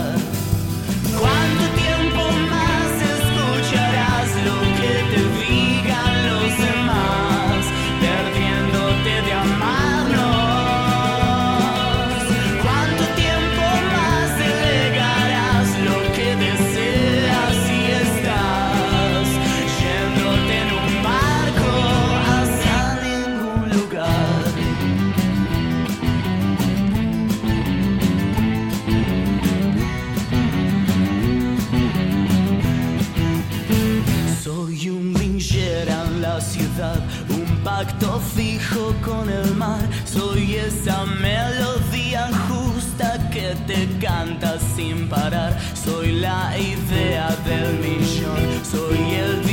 Soy 40.06 40.56
esa 40.56 41.06
melodía 41.06 42.30
justa 42.48 43.30
que 43.30 43.56
te 43.68 43.88
canta 44.00 44.58
sin 44.76 45.10
parar. 45.10 45.58
Soy 45.74 46.14
la 46.14 46.58
idea 46.58 47.36
del 47.46 47.80
millón, 47.80 48.64
soy 48.64 49.16
el 49.16 49.47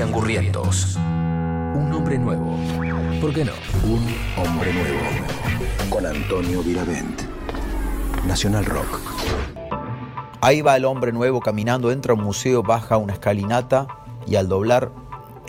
y 0.00 0.02
angurrientos. 0.02 0.96
Un 0.96 1.92
hombre 1.92 2.18
nuevo. 2.18 2.56
¿Por 3.20 3.34
qué 3.34 3.44
no? 3.44 3.52
Un 3.84 4.06
hombre 4.36 4.72
nuevo. 4.72 4.98
Con 5.90 6.06
Antonio 6.06 6.62
Viravent. 6.62 7.22
Nacional 8.26 8.64
Rock. 8.64 9.00
Ahí 10.40 10.62
va 10.62 10.76
el 10.76 10.84
hombre 10.86 11.12
nuevo 11.12 11.40
caminando, 11.40 11.90
entra 11.90 12.12
a 12.12 12.16
un 12.16 12.24
museo, 12.24 12.62
baja 12.62 12.96
una 12.96 13.12
escalinata 13.12 13.86
y 14.26 14.36
al 14.36 14.48
doblar 14.48 14.90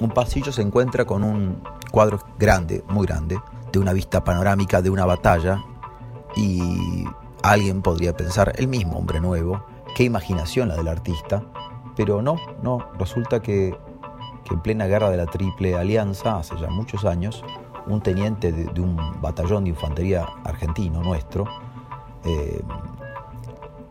un 0.02 0.10
pasillo 0.10 0.52
se 0.52 0.62
encuentra 0.62 1.06
con 1.06 1.24
un 1.24 1.64
cuadro 1.92 2.20
grande, 2.38 2.84
muy 2.90 3.08
grande, 3.08 3.40
de 3.72 3.80
una 3.80 3.94
vista 3.94 4.24
panorámica 4.24 4.82
de 4.82 4.90
una 4.90 5.06
batalla 5.06 5.64
y 6.36 7.06
alguien 7.44 7.82
podría 7.82 8.16
pensar, 8.18 8.54
el 8.58 8.68
mismo 8.68 8.98
hombre 8.98 9.22
nuevo, 9.22 9.64
qué 9.96 10.04
imaginación 10.04 10.68
la 10.68 10.76
del 10.76 10.90
artista, 10.90 11.44
pero 11.96 12.22
no, 12.22 12.38
no, 12.62 12.90
resulta 12.98 13.42
que, 13.42 13.78
que 14.44 14.54
en 14.54 14.62
plena 14.62 14.88
guerra 14.88 15.10
de 15.10 15.18
la 15.18 15.26
Triple 15.26 15.76
Alianza, 15.76 16.38
hace 16.38 16.58
ya 16.58 16.70
muchos 16.70 17.06
años, 17.06 17.44
un 17.88 18.02
teniente 18.02 18.52
de, 18.52 18.82
un 18.82 18.98
batallón 19.22 19.64
de 19.64 19.72
infantería 19.72 20.26
argentino 20.44 21.02
nuestro, 21.02 21.46
eh, 22.24 22.62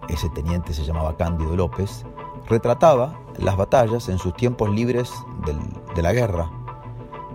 ese 0.09 0.29
teniente 0.31 0.73
se 0.75 0.85
llamaba 0.85 1.17
Cándido 1.17 1.57
López, 1.57 2.05
retrataba 2.49 3.19
las 3.39 3.57
batallas 3.57 4.09
en 4.09 4.19
sus 4.19 4.35
tiempos 4.35 4.71
libres 4.71 5.13
de 5.95 6.03
la 6.03 6.13
guerra. 6.13 6.51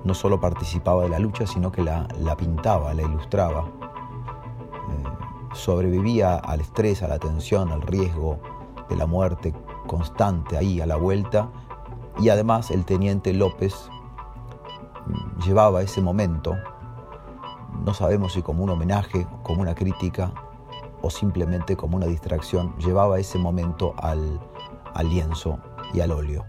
No 0.03 0.13
solo 0.13 0.39
participaba 0.39 1.03
de 1.03 1.09
la 1.09 1.19
lucha, 1.19 1.47
sino 1.47 1.71
que 1.71 1.81
la, 1.81 2.07
la 2.19 2.35
pintaba, 2.37 2.93
la 2.93 3.01
ilustraba. 3.01 3.61
Eh, 3.61 5.55
sobrevivía 5.55 6.35
al 6.35 6.61
estrés, 6.61 7.01
a 7.01 7.07
la 7.07 7.17
tensión, 7.17 7.71
al 7.71 7.81
riesgo 7.81 8.39
de 8.89 8.95
la 8.95 9.07
muerte 9.07 9.53
constante 9.87 10.57
ahí 10.57 10.81
a 10.81 10.85
la 10.85 10.95
vuelta. 10.95 11.49
Y 12.19 12.29
además 12.29 12.71
el 12.71 12.85
teniente 12.85 13.33
López 13.33 13.89
mm, 15.05 15.41
llevaba 15.41 15.81
ese 15.81 16.01
momento, 16.01 16.55
no 17.83 17.93
sabemos 17.93 18.33
si 18.33 18.41
como 18.41 18.63
un 18.63 18.69
homenaje, 18.69 19.27
como 19.43 19.61
una 19.61 19.75
crítica 19.75 20.31
o 21.01 21.09
simplemente 21.09 21.75
como 21.75 21.97
una 21.97 22.07
distracción, 22.07 22.75
llevaba 22.77 23.19
ese 23.19 23.37
momento 23.37 23.93
al, 23.97 24.39
al 24.93 25.09
lienzo 25.09 25.59
y 25.93 25.99
al 25.99 26.11
óleo. 26.11 26.45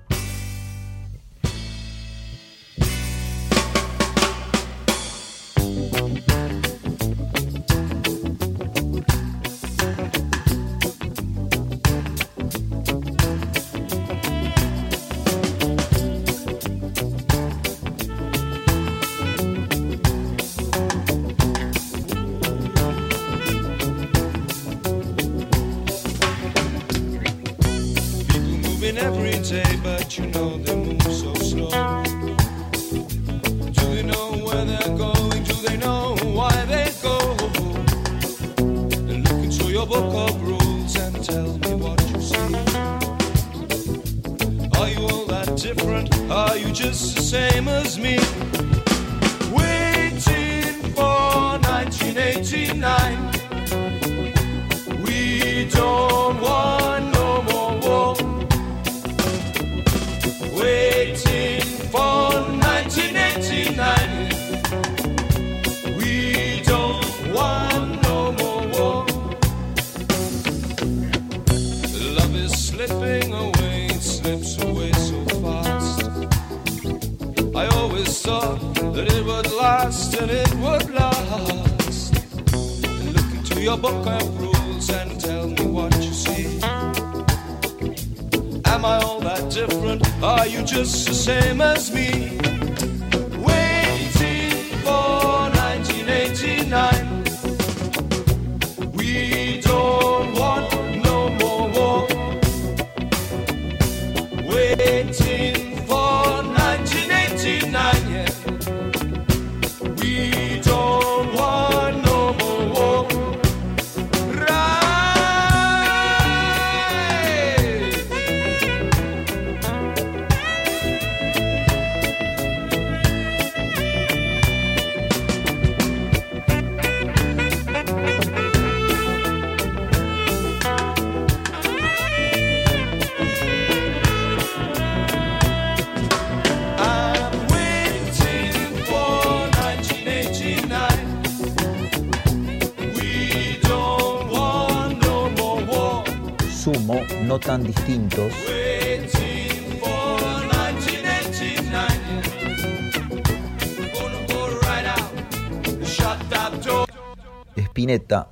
poeta 158.06 158.28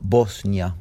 Bosnia. 0.00 0.74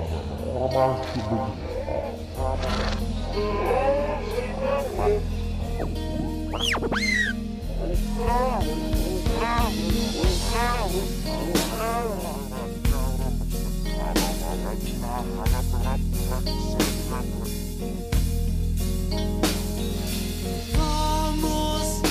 Vamos, 20.78 22.02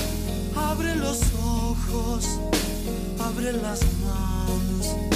abre 0.56 0.94
los 0.96 1.20
ojos, 1.34 2.38
abre 3.18 3.52
las 3.52 3.80
manos. 4.04 5.09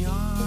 beyond. 0.00 0.39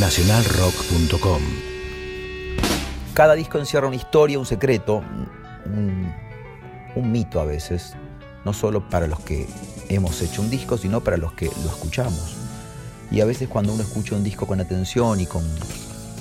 nacionalrock.com. 0.00 1.42
Cada 3.12 3.34
disco 3.34 3.58
encierra 3.58 3.86
una 3.86 3.96
historia, 3.96 4.38
un 4.38 4.46
secreto, 4.46 5.02
un, 5.66 6.14
mito 7.12 7.38
a 7.38 7.44
veces, 7.44 7.92
no 8.46 8.54
solo 8.54 8.88
para 8.88 9.06
los 9.06 9.20
que 9.20 9.46
hemos 9.90 10.22
hecho 10.22 10.40
un 10.40 10.48
disco, 10.48 10.78
sino 10.78 11.02
para 11.02 11.18
los 11.18 11.34
que 11.34 11.46
lo 11.46 11.68
escuchamos. 11.68 12.36
Y 13.10 13.20
a 13.20 13.26
veces 13.26 13.48
cuando 13.48 13.74
uno 13.74 13.82
escucha 13.82 14.16
un 14.16 14.24
disco 14.24 14.46
con 14.46 14.58
atención 14.58 15.20
y 15.20 15.26
con, 15.26 15.44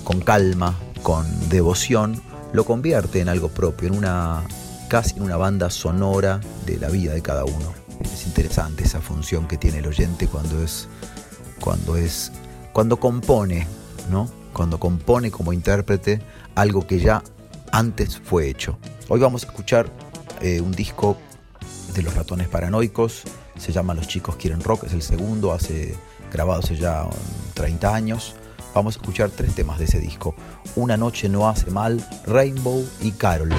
con 0.04 0.20
calma, 0.20 0.76
con 1.02 1.26
devoción, 1.48 2.22
lo 2.52 2.66
convierte 2.66 3.22
en 3.22 3.30
algo 3.30 3.48
propio, 3.48 3.88
en 3.88 3.98
una 3.98 4.44
casi 4.90 5.16
en 5.16 5.24
una 5.24 5.38
banda 5.38 5.70
sonora 5.70 6.42
de 6.66 6.78
la 6.80 6.90
vida 6.90 7.14
de 7.14 7.22
cada 7.22 7.46
uno. 7.46 7.74
Es 8.02 8.26
interesante 8.26 8.84
esa 8.84 9.00
función 9.00 9.48
que 9.48 9.58
tiene 9.58 9.78
el 9.78 9.88
oyente 9.88 10.28
cuando 10.28 10.62
es 10.62 10.90
cuando 11.60 11.96
es 11.96 12.32
cuando 12.80 12.98
compone, 12.98 13.68
¿no? 14.10 14.30
Cuando 14.54 14.80
compone 14.80 15.32
como 15.32 15.52
intérprete 15.52 16.22
algo 16.56 16.88
que 16.88 16.98
ya 16.98 17.22
antes 17.74 18.18
fue 18.18 18.48
hecho. 18.48 18.78
Hoy 19.10 19.20
vamos 19.20 19.44
a 19.44 19.48
escuchar 19.48 19.92
eh, 20.40 20.62
un 20.62 20.72
disco 20.72 21.18
de 21.94 22.04
los 22.04 22.16
ratones 22.16 22.48
paranoicos, 22.48 23.24
se 23.58 23.74
llama 23.74 23.94
Los 23.94 24.08
chicos 24.08 24.38
quieren 24.38 24.62
rock, 24.62 24.86
es 24.86 24.94
el 24.94 25.02
segundo, 25.02 25.52
hace 25.52 25.94
grabado 26.32 26.62
hace 26.62 26.78
ya 26.78 27.06
30 27.54 27.94
años. 27.94 28.38
Vamos 28.74 28.96
a 28.96 29.00
escuchar 29.02 29.30
tres 29.30 29.56
temas 29.56 29.78
de 29.78 29.84
ese 29.84 30.00
disco. 30.00 30.34
Una 30.78 30.96
noche 30.96 31.28
no 31.28 31.50
hace 31.50 31.72
mal, 31.72 32.02
Rainbow 32.26 32.88
y 33.02 33.12
Carol. 33.12 33.52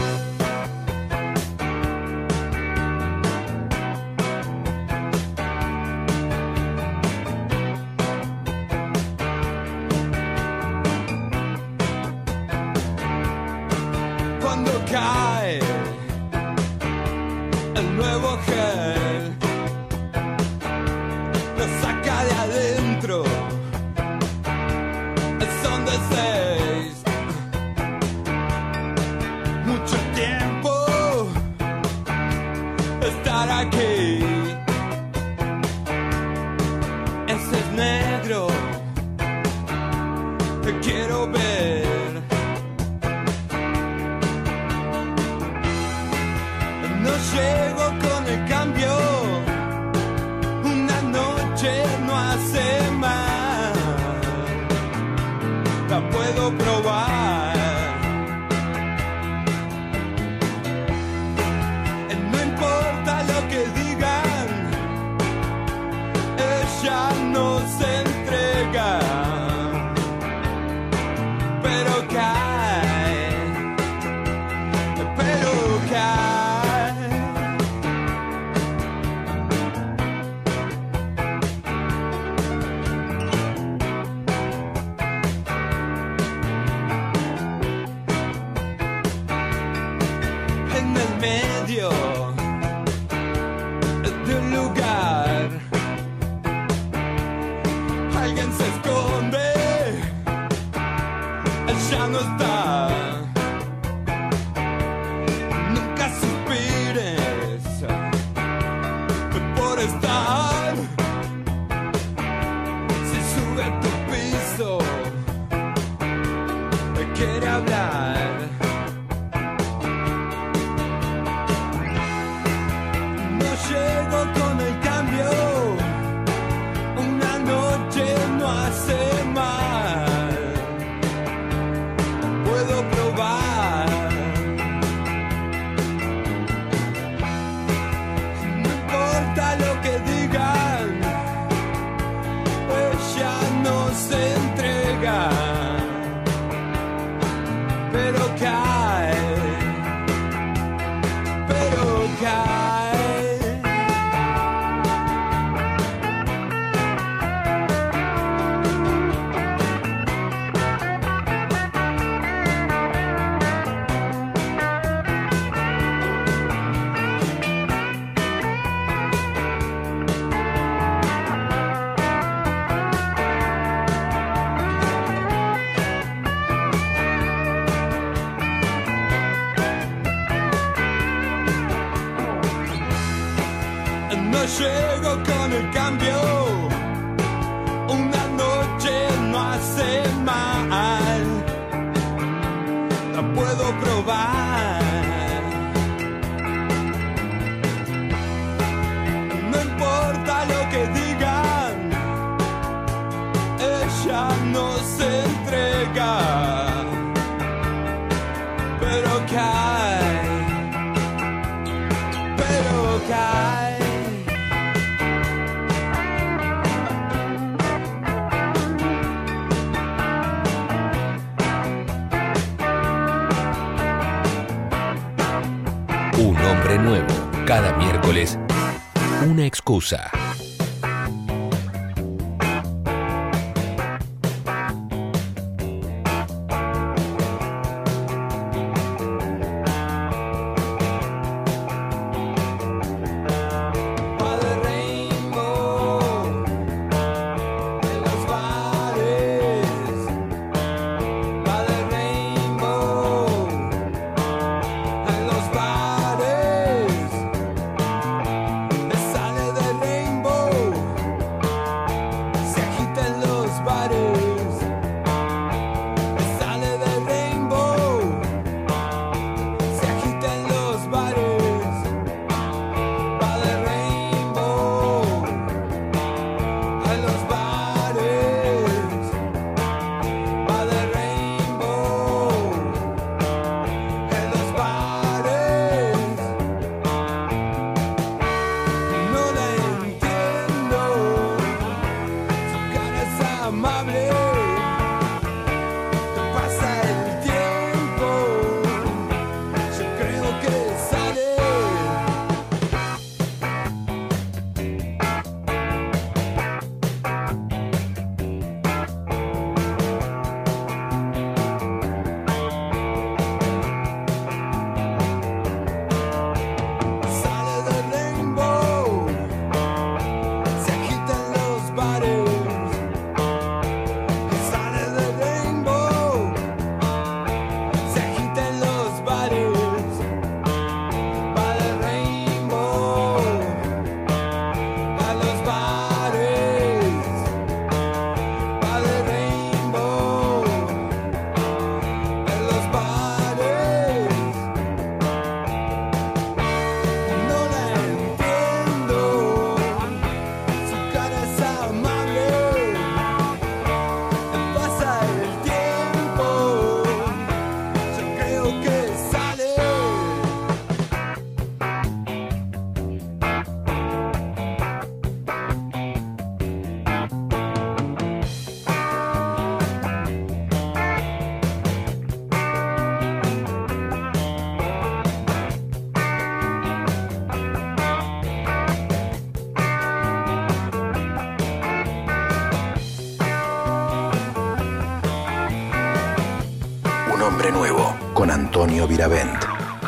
Antonio 388.70 388.86
Viravent. 388.86 389.44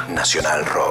Nacional 0.09 0.65
Rock. 0.65 0.82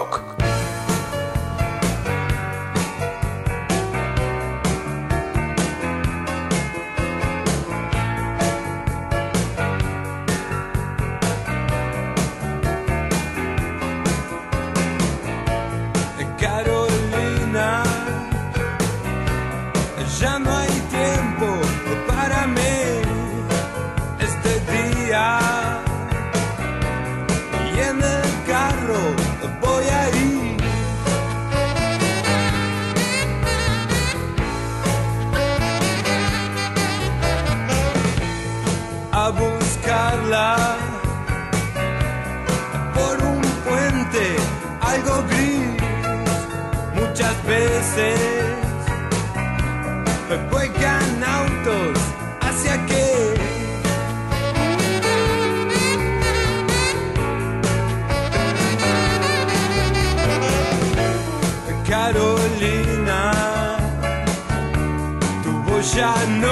Carolina. 61.91 63.19
Tu 65.43 65.51
voz 65.65 65.93
ya 65.93 66.15
no 66.41 66.51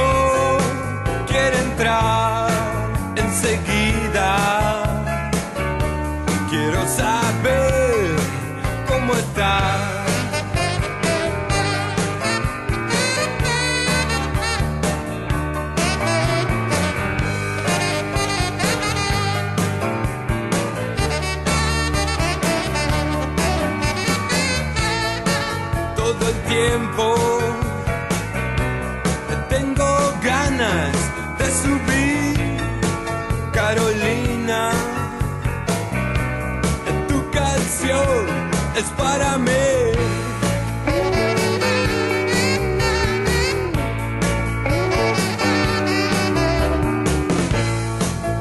es 38.79 38.89
para 38.91 39.37
mí. 39.37 39.67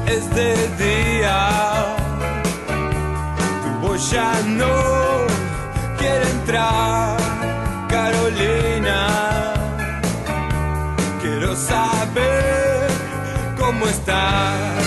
Es 0.07 0.23
de 0.39 0.51
día, 0.85 1.39
tu 3.63 3.87
voz 3.87 4.11
ya 4.11 4.31
no 4.45 4.75
quiere 5.97 6.25
entrar, 6.37 7.17
Carolina. 7.89 8.99
Quiero 11.21 11.55
saber 11.55 12.87
cómo 13.57 13.85
estás. 13.87 14.78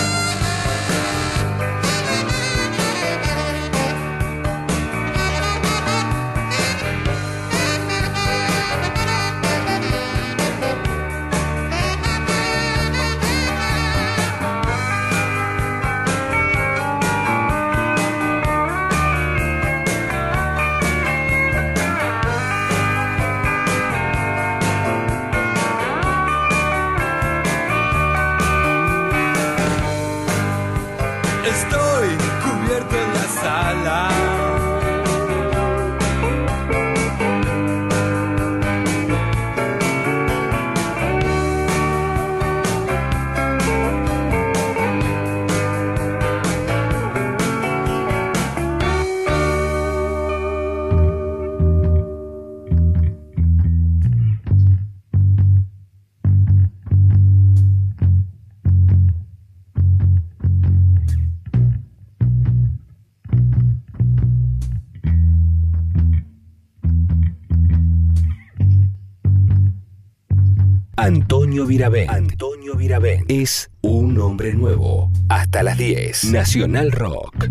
Virabén. 71.83 72.09
Antonio 72.09 72.75
Virabén 72.77 73.25
es 73.27 73.69
un 73.81 74.17
hombre 74.17 74.53
nuevo. 74.53 75.11
Hasta 75.27 75.63
las 75.63 75.77
10. 75.77 76.31
Nacional 76.31 76.93
Rock. 76.93 77.49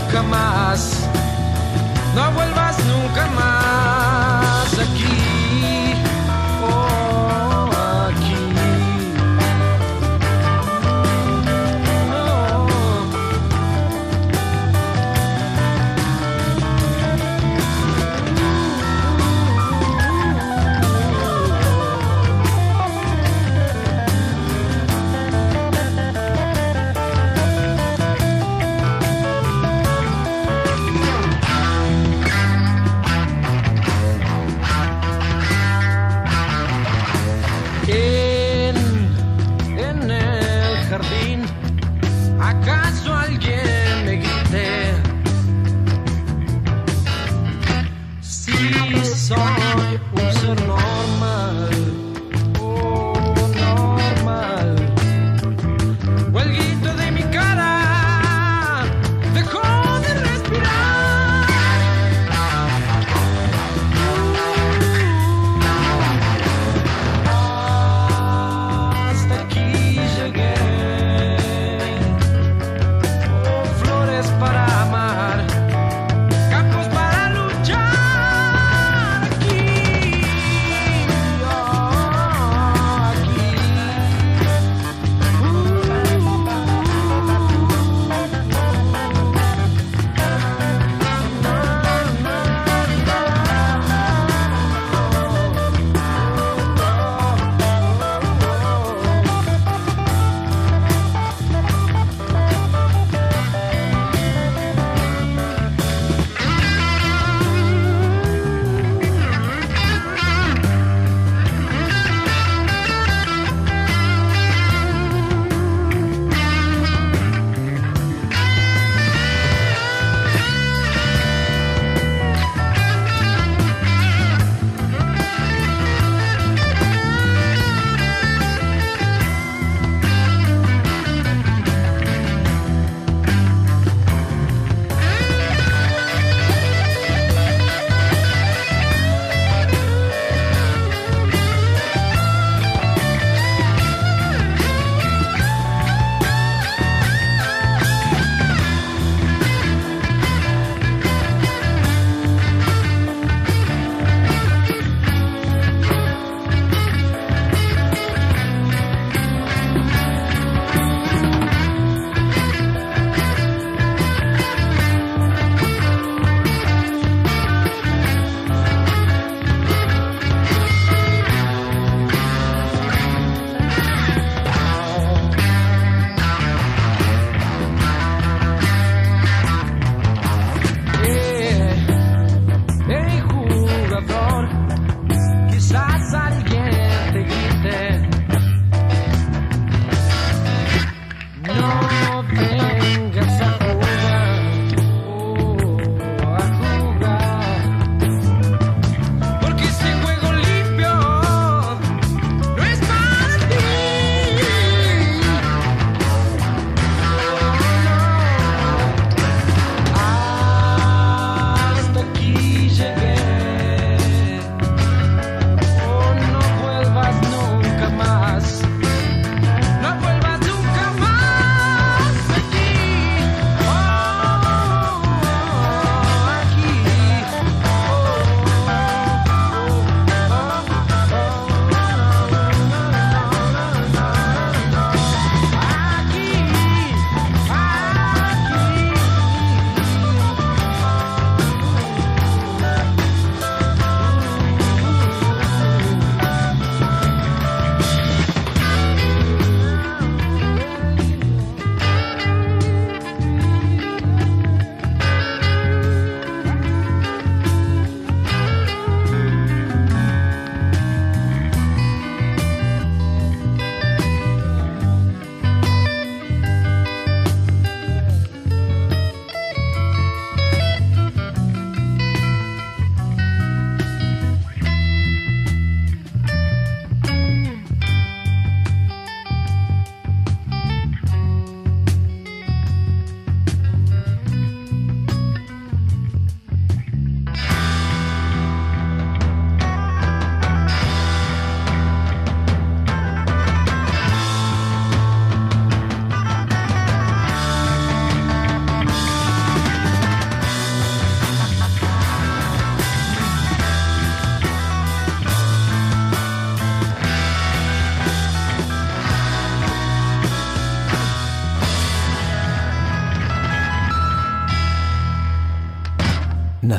Nunca 0.00 0.22
más. 0.22 1.08
No 2.14 2.32
vuelvas 2.32 2.76
nunca 2.86 3.26
más 3.34 3.49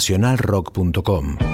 nacionalrock.com. 0.01 1.50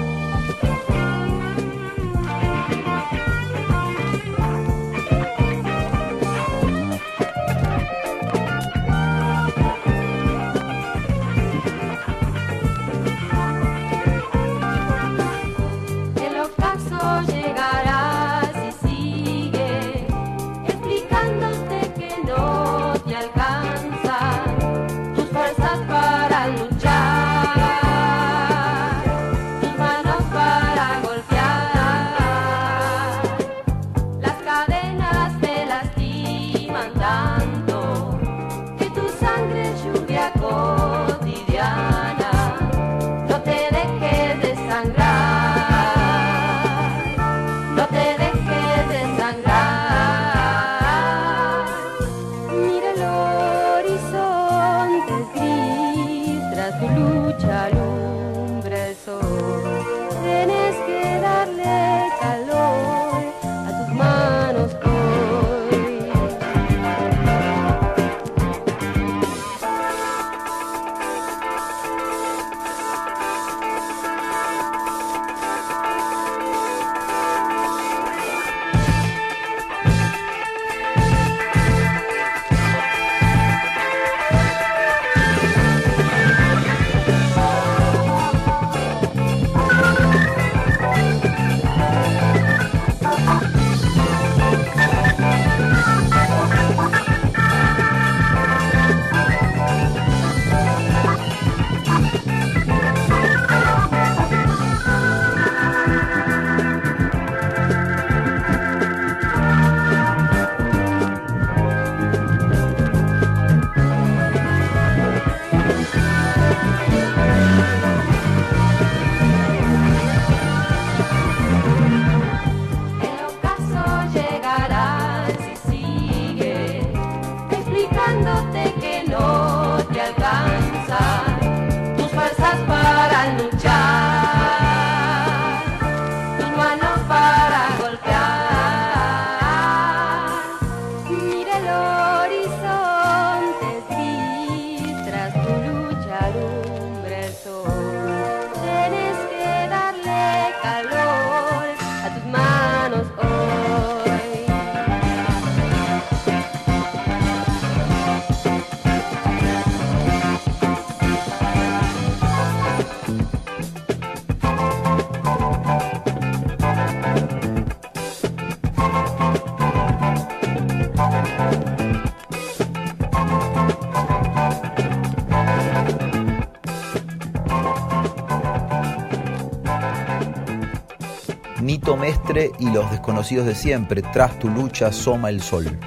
y 182.68 182.72
los 182.72 182.90
desconocidos 182.90 183.46
de 183.46 183.54
siempre, 183.54 184.02
tras 184.02 184.38
tu 184.38 184.48
lucha 184.48 184.88
asoma 184.88 185.30
el 185.30 185.40
sol. 185.40 185.78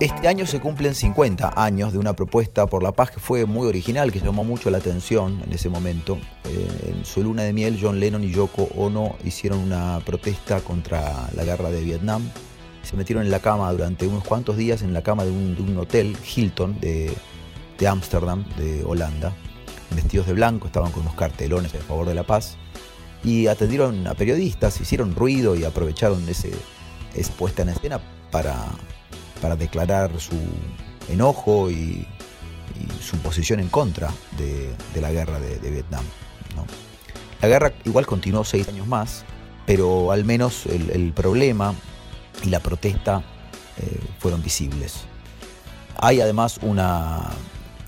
Este 0.00 0.26
año 0.26 0.46
se 0.46 0.60
cumplen 0.60 0.94
50 0.94 1.52
años 1.56 1.92
de 1.92 1.98
una 1.98 2.12
propuesta 2.14 2.66
por 2.66 2.82
la 2.82 2.92
paz 2.92 3.12
que 3.12 3.20
fue 3.20 3.46
muy 3.46 3.68
original, 3.68 4.10
que 4.10 4.20
llamó 4.20 4.42
mucho 4.42 4.68
la 4.70 4.78
atención 4.78 5.40
en 5.46 5.52
ese 5.52 5.68
momento. 5.68 6.18
Eh, 6.44 6.94
en 6.96 7.04
su 7.04 7.22
luna 7.22 7.44
de 7.44 7.52
miel, 7.52 7.78
John 7.80 8.00
Lennon 8.00 8.24
y 8.24 8.32
Yoko 8.32 8.68
Ono 8.76 9.16
hicieron 9.24 9.60
una 9.60 10.00
protesta 10.04 10.60
contra 10.60 11.30
la 11.34 11.44
guerra 11.44 11.70
de 11.70 11.82
Vietnam. 11.82 12.28
Se 12.82 12.96
metieron 12.96 13.24
en 13.24 13.30
la 13.30 13.38
cama 13.38 13.70
durante 13.70 14.06
unos 14.06 14.24
cuantos 14.24 14.56
días 14.56 14.82
en 14.82 14.92
la 14.92 15.02
cama 15.02 15.24
de 15.24 15.30
un, 15.30 15.54
de 15.54 15.78
hotel, 15.78 16.16
Hilton, 16.34 16.80
de 16.80 17.14
Ámsterdam, 17.86 18.44
de, 18.56 18.82
Holanda. 18.84 19.32
Vestidos 19.94 20.26
de 20.26 20.32
blanco, 20.32 20.66
estaban 20.66 20.90
con 20.90 21.02
unos 21.02 21.14
cartelones 21.14 21.74
a 21.74 21.78
favor 21.78 22.06
de 22.06 22.14
la 22.14 22.24
paz. 22.24 22.56
Y 23.24 23.46
atendieron 23.46 24.06
a 24.06 24.14
periodistas, 24.14 24.80
hicieron 24.80 25.14
ruido 25.14 25.54
y 25.54 25.64
aprovecharon 25.64 26.28
ese, 26.28 26.50
esa 27.14 27.32
puesta 27.34 27.62
en 27.62 27.70
escena 27.70 28.00
para 28.30 28.56
para 29.42 29.56
declarar 29.56 30.18
su 30.20 30.38
enojo 31.10 31.70
y, 31.70 32.06
su 33.02 33.18
posición 33.18 33.60
en 33.60 33.68
contra 33.68 34.10
de, 34.38 34.74
la 35.00 35.10
guerra 35.10 35.38
de, 35.38 35.70
Vietnam. 35.70 36.02
La 37.42 37.48
guerra 37.48 37.72
igual 37.84 38.06
continuó 38.06 38.44
seis 38.44 38.68
años 38.68 38.86
más, 38.86 39.24
pero 39.66 40.10
al 40.10 40.24
menos 40.24 40.66
el, 40.66 40.90
el 40.90 41.12
problema 41.12 41.74
y 42.42 42.48
la 42.48 42.60
protesta 42.60 43.22
eh, 43.78 44.00
fueron 44.18 44.42
visibles. 44.42 45.02
Hay 45.98 46.20
además 46.20 46.58
una... 46.62 47.28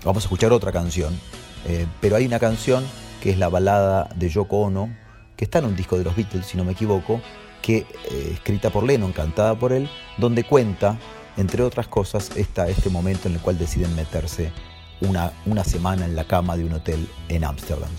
Vamos 0.03 0.23
a 0.23 0.25
escuchar 0.25 0.53
otra 0.53 0.71
canción, 0.71 1.17
eh, 1.65 1.87
pero 1.99 2.17
hay 2.17 2.25
una 2.25 2.39
canción 2.39 2.83
que 3.21 3.31
es 3.31 3.37
la 3.37 3.49
balada 3.49 4.09
de 4.15 4.29
Yoko 4.29 4.57
Ono, 4.59 4.95
que 5.35 5.45
está 5.45 5.59
en 5.59 5.65
un 5.65 5.75
disco 5.75 5.97
de 5.97 6.03
los 6.03 6.15
Beatles, 6.15 6.45
si 6.45 6.57
no 6.57 6.63
me 6.63 6.73
equivoco, 6.73 7.21
que 7.61 7.77
eh, 7.77 8.31
escrita 8.33 8.69
por 8.69 8.83
Lennon, 8.83 9.11
cantada 9.11 9.55
por 9.55 9.73
él, 9.73 9.89
donde 10.17 10.43
cuenta 10.43 10.97
entre 11.37 11.63
otras 11.63 11.87
cosas, 11.87 12.31
está 12.35 12.69
este 12.69 12.89
momento 12.89 13.27
en 13.27 13.35
el 13.35 13.41
cual 13.41 13.57
deciden 13.57 13.93
meterse 13.95 14.51
una, 15.01 15.33
una 15.45 15.63
semana 15.63 16.05
en 16.05 16.15
la 16.15 16.25
cama 16.25 16.55
de 16.55 16.63
un 16.63 16.73
hotel 16.73 17.09
en 17.27 17.43
Ámsterdam. 17.43 17.89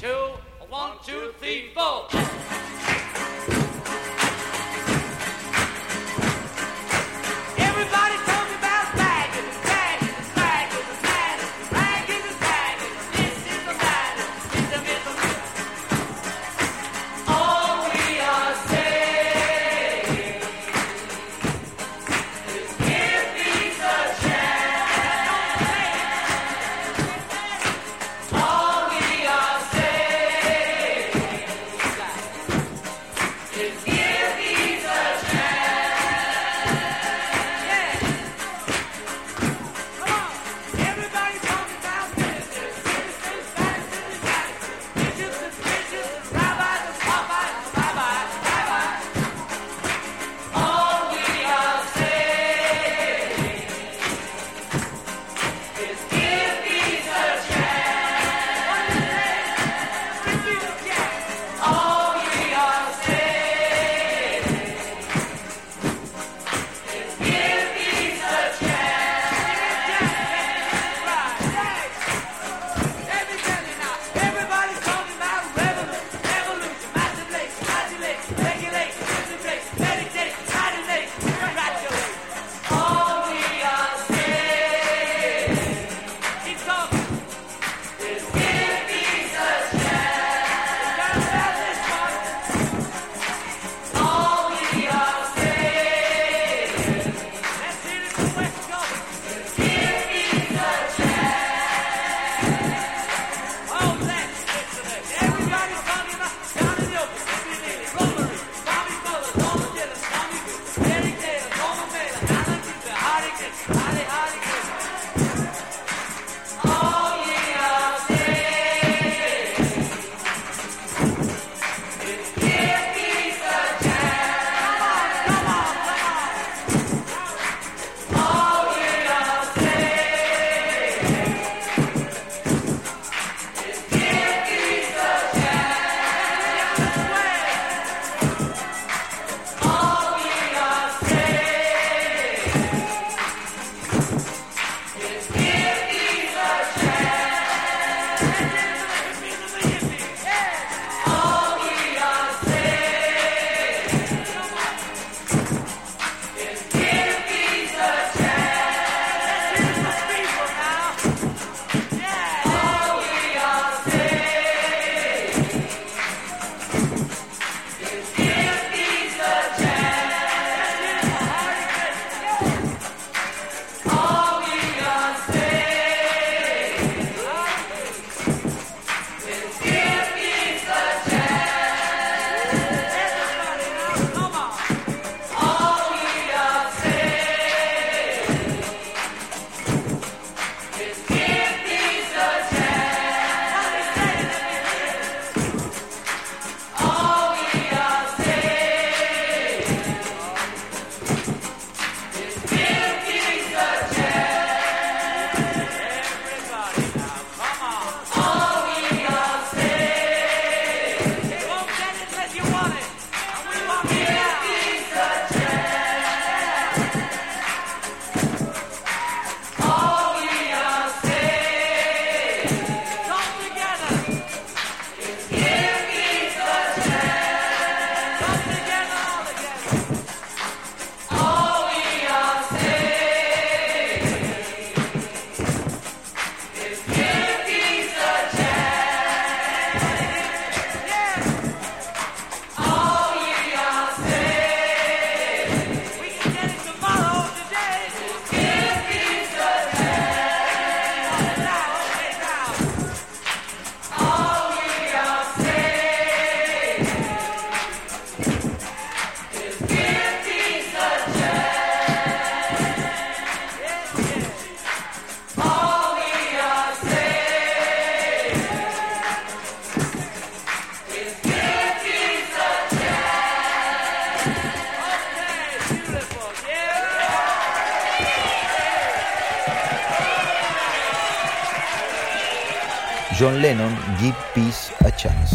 Peace 284.37 284.71
a 284.85 284.95
Chance. 284.95 285.35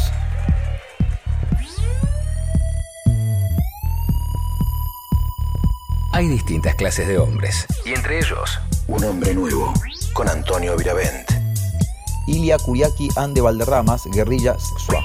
Hay 6.13 6.27
distintas 6.27 6.75
clases 6.75 7.07
de 7.07 7.17
hombres, 7.17 7.65
y 7.83 7.93
entre 7.93 8.19
ellos, 8.19 8.59
Un 8.87 9.03
hombre 9.03 9.33
nuevo, 9.33 9.73
con 10.13 10.29
Antonio 10.29 10.77
Viravent. 10.77 11.31
Ilia 12.27 12.59
Kuriaki 12.59 13.09
Ande 13.15 13.41
Valderramas, 13.41 14.05
Guerrilla 14.05 14.55
Sexual. 14.59 15.03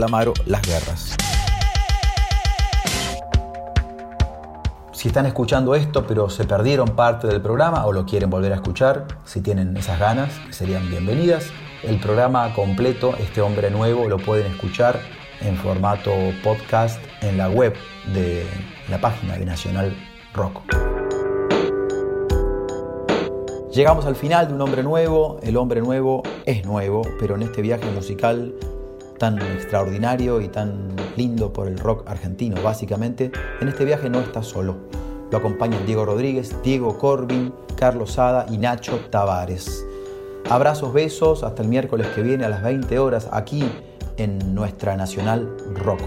Calamaro, 0.00 0.32
Las 0.46 0.62
Guerras. 0.62 1.14
Si 4.92 5.08
están 5.08 5.26
escuchando 5.26 5.74
esto 5.74 6.06
pero 6.06 6.30
se 6.30 6.44
perdieron 6.44 6.96
parte 6.96 7.26
del 7.26 7.42
programa 7.42 7.84
o 7.84 7.92
lo 7.92 8.06
quieren 8.06 8.30
volver 8.30 8.52
a 8.52 8.54
escuchar, 8.54 9.06
si 9.26 9.42
tienen 9.42 9.76
esas 9.76 10.00
ganas, 10.00 10.32
serían 10.48 10.88
bienvenidas. 10.88 11.50
El 11.82 12.00
programa 12.00 12.54
completo, 12.54 13.14
Este 13.18 13.42
Hombre 13.42 13.70
Nuevo, 13.70 14.08
lo 14.08 14.16
pueden 14.16 14.50
escuchar 14.50 14.98
en 15.42 15.58
formato 15.58 16.12
podcast 16.42 16.98
en 17.20 17.36
la 17.36 17.50
web 17.50 17.74
de 18.14 18.46
la 18.88 19.02
página 19.02 19.36
de 19.36 19.44
Nacional 19.44 19.94
Rock. 20.32 20.62
Llegamos 23.70 24.06
al 24.06 24.16
final 24.16 24.48
de 24.48 24.54
Un 24.54 24.62
Hombre 24.62 24.82
Nuevo. 24.82 25.38
El 25.42 25.58
Hombre 25.58 25.82
Nuevo 25.82 26.22
es 26.46 26.64
nuevo, 26.64 27.02
pero 27.20 27.34
en 27.36 27.42
este 27.42 27.60
viaje 27.60 27.88
musical 27.90 28.54
tan 29.20 29.38
extraordinario 29.38 30.40
y 30.40 30.48
tan 30.48 30.96
lindo 31.14 31.52
por 31.52 31.68
el 31.68 31.78
rock 31.78 32.08
argentino, 32.08 32.62
básicamente, 32.62 33.30
en 33.60 33.68
este 33.68 33.84
viaje 33.84 34.08
no 34.08 34.18
está 34.18 34.42
solo. 34.42 34.78
Lo 35.30 35.36
acompañan 35.36 35.84
Diego 35.84 36.06
Rodríguez, 36.06 36.56
Diego 36.64 36.96
Corbin, 36.96 37.52
Carlos 37.76 38.12
Sada 38.12 38.46
y 38.50 38.56
Nacho 38.56 38.98
Tavares. 39.10 39.84
Abrazos, 40.48 40.94
besos, 40.94 41.44
hasta 41.44 41.62
el 41.62 41.68
miércoles 41.68 42.06
que 42.14 42.22
viene 42.22 42.46
a 42.46 42.48
las 42.48 42.62
20 42.62 42.98
horas 42.98 43.28
aquí 43.30 43.62
en 44.16 44.54
nuestra 44.54 44.96
Nacional 44.96 45.54
Rock. 45.74 46.00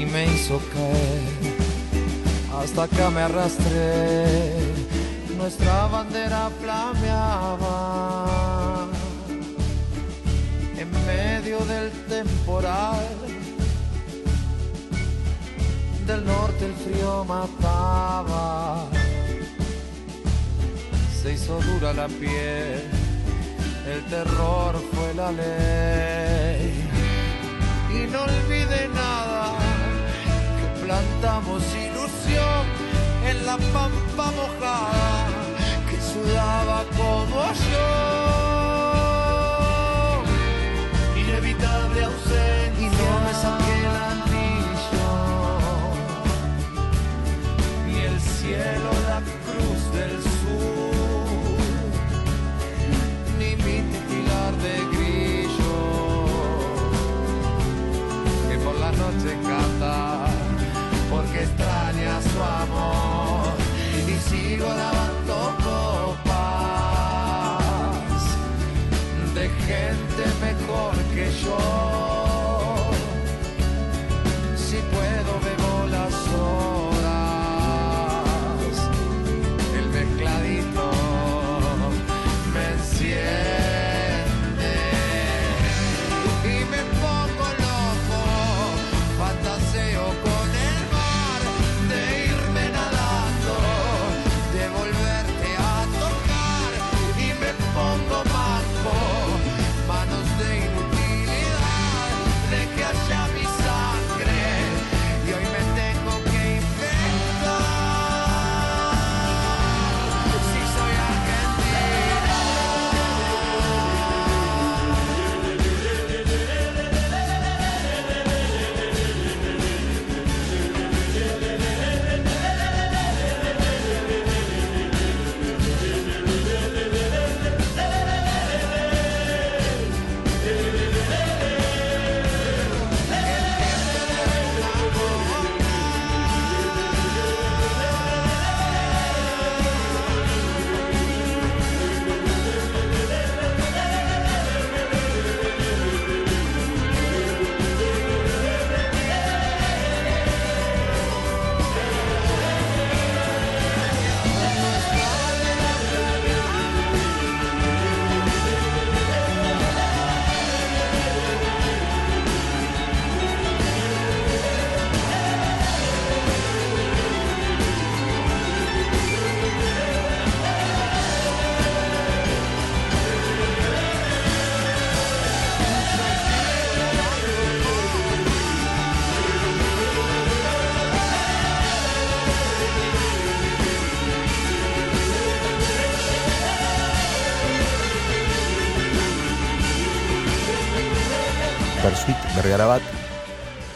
Y 0.00 0.06
me 0.06 0.24
hizo 0.26 0.58
caer, 0.72 1.28
hasta 2.58 2.84
acá 2.84 3.10
me 3.10 3.20
arrastré, 3.20 4.58
nuestra 5.36 5.86
bandera 5.88 6.50
flameaba. 6.60 7.68
En 10.78 10.90
medio 11.06 11.58
del 11.66 11.90
temporal 12.08 13.06
del 16.06 16.24
norte 16.24 16.64
el 16.64 16.74
frío 16.74 17.24
mataba, 17.24 18.88
se 21.22 21.34
hizo 21.34 21.60
dura 21.60 21.92
la 21.92 22.08
piel, 22.08 22.88
el 23.86 24.02
terror 24.08 24.80
fue 24.92 25.14
la 25.14 25.30
ley. 25.30 26.86
Y 27.92 28.06
no 28.10 28.22
olvide 28.22 28.88
nada, 28.94 29.59
plantamos 30.90 31.62
ilusión 31.76 32.64
en 33.24 33.46
la 33.46 33.56
pampa 33.72 34.32
mojada, 34.32 35.28
que 35.88 35.96
sudaba 36.00 36.84
como 36.96 37.42
yo. 37.70 38.29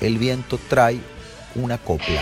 El 0.05 0.19
viento 0.19 0.59
trae 0.69 1.01
una 1.55 1.79
copla. 1.79 2.21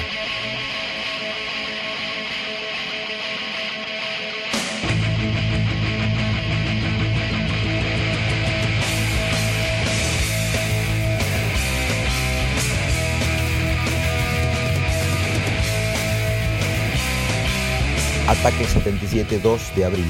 Ataque 18.28 18.64
77 18.64 19.40
2 19.40 19.74
de 19.74 19.84
abril. 19.84 20.06